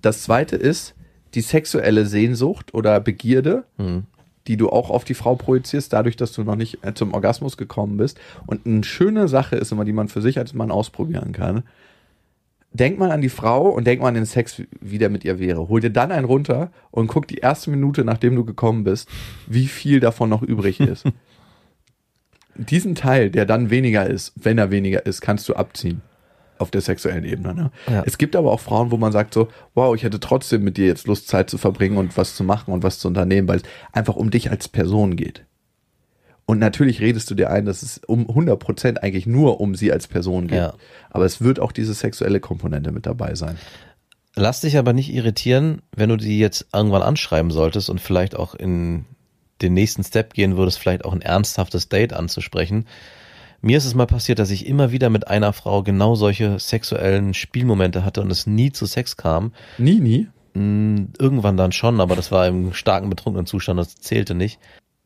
[0.00, 0.94] Das zweite ist
[1.34, 3.64] die sexuelle Sehnsucht oder Begierde,
[4.48, 7.56] die du auch auf die Frau projizierst, dadurch, dass du noch nicht äh, zum Orgasmus
[7.56, 8.18] gekommen bist.
[8.46, 11.62] Und eine schöne Sache ist immer, die man für sich als Mann ausprobieren kann.
[12.72, 15.38] Denk mal an die Frau und denk mal an den Sex, wie der mit ihr
[15.38, 15.68] wäre.
[15.68, 19.08] Hol dir dann einen runter und guck die erste Minute, nachdem du gekommen bist,
[19.46, 21.04] wie viel davon noch übrig ist.
[22.56, 26.02] Diesen Teil, der dann weniger ist, wenn er weniger ist, kannst du abziehen.
[26.58, 27.54] Auf der sexuellen Ebene.
[27.54, 27.70] Ne?
[27.88, 28.02] Ja.
[28.06, 30.86] Es gibt aber auch Frauen, wo man sagt so, wow, ich hätte trotzdem mit dir
[30.86, 33.62] jetzt Lust, Zeit zu verbringen und was zu machen und was zu unternehmen, weil es
[33.92, 35.44] einfach um dich als Person geht.
[36.46, 40.06] Und natürlich redest du dir ein, dass es um 100% eigentlich nur um sie als
[40.06, 40.58] Person geht.
[40.58, 40.74] Ja.
[41.10, 43.58] Aber es wird auch diese sexuelle Komponente mit dabei sein.
[44.34, 48.54] Lass dich aber nicht irritieren, wenn du die jetzt irgendwann anschreiben solltest und vielleicht auch
[48.54, 49.04] in
[49.60, 52.86] den nächsten Step gehen würdest, vielleicht auch ein ernsthaftes Date anzusprechen.
[53.60, 57.34] Mir ist es mal passiert, dass ich immer wieder mit einer Frau genau solche sexuellen
[57.34, 59.52] Spielmomente hatte und es nie zu Sex kam.
[59.78, 60.28] Nie, nie.
[60.54, 64.60] Mm, Irgendwann dann schon, aber das war im starken betrunkenen Zustand, das zählte nicht.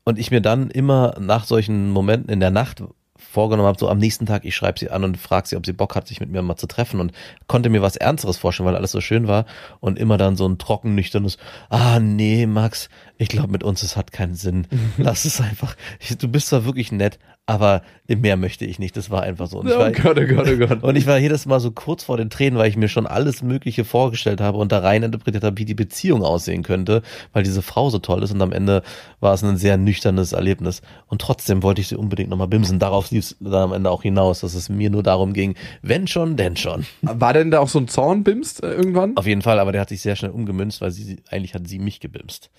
[0.05, 2.83] Und ich mir dann immer nach solchen Momenten in der Nacht
[3.31, 5.73] vorgenommen habe, so am nächsten Tag, ich schreibe sie an und frage sie, ob sie
[5.73, 7.13] Bock hat, sich mit mir mal zu treffen und
[7.47, 9.47] konnte mir was Ernsteres vorstellen, weil alles so schön war
[9.81, 11.39] und immer dann so ein trocken, nüchternes,
[11.71, 14.67] ah nee, Max, ich glaube mit uns, es hat keinen Sinn.
[14.99, 15.77] Lass es einfach.
[16.01, 18.97] Ich, du bist zwar wirklich nett, aber mehr möchte ich nicht.
[18.97, 19.59] Das war einfach so.
[19.59, 20.83] Und ich Oh war, Gott, oh Gott, oh Gott.
[20.83, 23.43] und ich war jedes Mal so kurz vor den Tränen, weil ich mir schon alles
[23.43, 27.63] Mögliche vorgestellt habe und da rein interpretiert habe, wie die Beziehung aussehen könnte, weil diese
[27.63, 28.83] Frau so toll ist und am Ende
[29.21, 30.83] war es ein sehr nüchternes Erlebnis.
[31.07, 32.79] Und trotzdem wollte ich sie unbedingt nochmal bimsen.
[32.79, 36.07] Darauf lief es dann am Ende auch hinaus, dass es mir nur darum ging, wenn
[36.07, 36.87] schon, denn schon.
[37.03, 39.17] War denn da auch so ein Zornbimst äh, irgendwann?
[39.17, 41.81] Auf jeden Fall, aber der hat sich sehr schnell umgemünzt, weil sie, eigentlich hat sie
[41.81, 42.51] mich gebimst.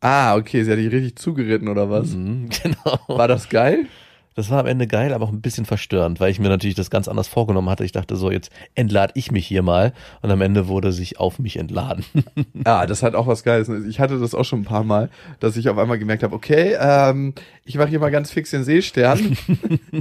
[0.00, 2.10] Ah, okay, sie hat dich richtig zugeritten oder was?
[2.10, 2.98] Mhm, genau.
[3.06, 3.86] War das geil?
[4.34, 6.90] Das war am Ende geil, aber auch ein bisschen verstörend, weil ich mir natürlich das
[6.90, 7.84] ganz anders vorgenommen hatte.
[7.84, 11.38] Ich dachte so, jetzt entlade ich mich hier mal und am Ende wurde sich auf
[11.38, 12.04] mich entladen.
[12.66, 13.68] Ja, das hat auch was Geiles.
[13.86, 15.08] Ich hatte das auch schon ein paar Mal,
[15.38, 18.64] dass ich auf einmal gemerkt habe, okay, ähm, ich mache hier mal ganz fix den
[18.64, 19.36] Seestern.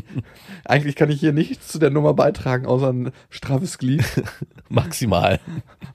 [0.66, 4.04] Eigentlich kann ich hier nichts zu der Nummer beitragen, außer ein straffes Glied.
[4.68, 5.40] Maximal.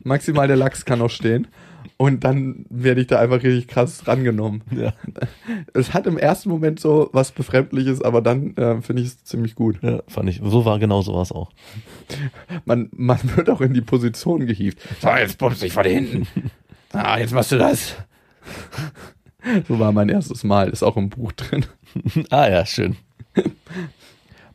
[0.04, 1.48] Maximal der Lachs kann noch stehen.
[1.96, 4.62] Und dann werde ich da einfach richtig krass rangenommen.
[4.70, 4.92] Ja.
[5.74, 9.54] Es hat im ersten Moment so was Befremdliches, aber dann äh, finde ich es ziemlich
[9.54, 9.82] gut.
[9.82, 10.40] ja, fand ich.
[10.44, 11.50] So war genau sowas auch.
[12.64, 14.80] Man, man wird auch in die Position gehievt.
[15.00, 16.26] So, jetzt pumpst dich vor dir hinten.
[16.90, 17.96] Ah, jetzt machst du das.
[19.68, 21.66] So war mein erstes Mal, ist auch im Buch drin.
[22.30, 22.96] ah ja, schön.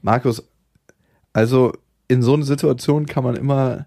[0.01, 0.43] Markus,
[1.31, 1.73] also
[2.07, 3.85] in so einer Situation kann man immer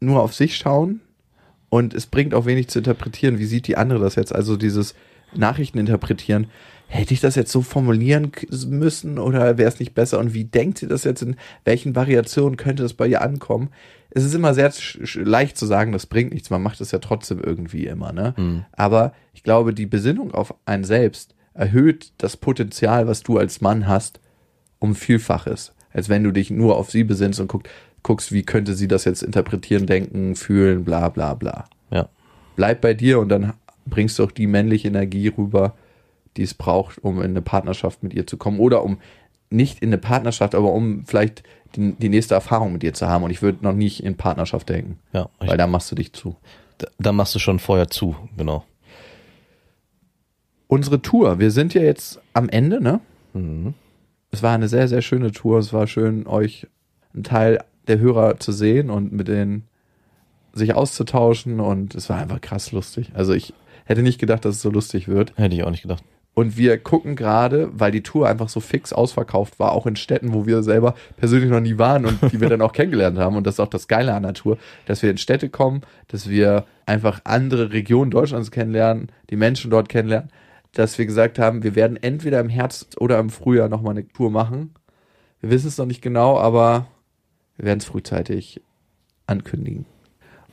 [0.00, 1.02] nur auf sich schauen
[1.70, 3.38] und es bringt auch wenig zu interpretieren.
[3.38, 4.34] Wie sieht die andere das jetzt?
[4.34, 4.94] Also dieses
[5.34, 6.46] Nachrichten interpretieren.
[6.90, 8.32] Hätte ich das jetzt so formulieren
[8.66, 10.18] müssen oder wäre es nicht besser?
[10.18, 11.20] Und wie denkt sie das jetzt?
[11.20, 13.68] In welchen Variationen könnte das bei ihr ankommen?
[14.08, 14.72] Es ist immer sehr
[15.16, 16.48] leicht zu sagen, das bringt nichts.
[16.48, 18.64] Man macht es ja trotzdem irgendwie immer, ne?
[18.72, 23.86] Aber ich glaube, die Besinnung auf einen selbst erhöht das Potenzial, was du als Mann
[23.86, 24.20] hast,
[24.78, 25.74] um Vielfaches.
[25.92, 27.64] Als wenn du dich nur auf sie besinnst und guck,
[28.08, 31.66] guckst, wie könnte sie das jetzt interpretieren, denken, fühlen, bla bla bla.
[31.90, 32.08] Ja.
[32.56, 33.52] Bleib bei dir und dann
[33.86, 35.74] bringst du auch die männliche Energie rüber,
[36.36, 38.60] die es braucht, um in eine Partnerschaft mit ihr zu kommen.
[38.60, 38.98] Oder um
[39.50, 41.42] nicht in eine Partnerschaft, aber um vielleicht
[41.76, 43.24] die, die nächste Erfahrung mit ihr zu haben.
[43.24, 45.28] Und ich würde noch nicht in Partnerschaft denken, Ja.
[45.38, 46.36] Weil da machst du dich zu.
[46.78, 48.64] da, da machst du schon vorher zu, genau.
[50.66, 53.00] Unsere Tour, wir sind ja jetzt am Ende, ne?
[53.34, 53.74] Mhm.
[54.30, 55.58] es war eine sehr, sehr schöne Tour.
[55.58, 56.66] Es war schön, euch
[57.14, 59.64] einen Teil der Hörer zu sehen und mit denen
[60.52, 63.10] sich auszutauschen und es war einfach krass lustig.
[63.14, 65.32] Also ich hätte nicht gedacht, dass es so lustig wird.
[65.36, 66.02] Hätte ich auch nicht gedacht.
[66.34, 70.34] Und wir gucken gerade, weil die Tour einfach so fix ausverkauft war, auch in Städten,
[70.34, 73.34] wo wir selber persönlich noch nie waren und die wir dann auch kennengelernt haben.
[73.34, 76.28] Und das ist auch das Geile an der Tour, dass wir in Städte kommen, dass
[76.28, 80.30] wir einfach andere Regionen Deutschlands kennenlernen, die Menschen dort kennenlernen,
[80.74, 84.30] dass wir gesagt haben, wir werden entweder im Herbst oder im Frühjahr nochmal eine Tour
[84.30, 84.74] machen.
[85.40, 86.86] Wir wissen es noch nicht genau, aber
[87.58, 88.62] wir werden es frühzeitig
[89.26, 89.84] ankündigen.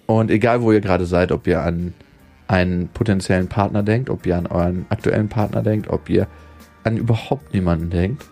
[0.07, 1.93] Und egal, wo ihr gerade seid, ob ihr an
[2.47, 6.27] einen potenziellen Partner denkt, ob ihr an euren aktuellen Partner denkt, ob ihr
[6.83, 8.25] an überhaupt niemanden denkt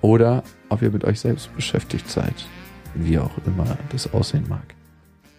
[0.00, 2.46] oder ob ihr mit euch selbst beschäftigt seid,
[2.94, 4.74] wie auch immer das aussehen mag.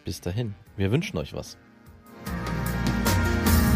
[0.04, 0.54] Bis dahin.
[0.76, 1.58] Wir wünschen euch was.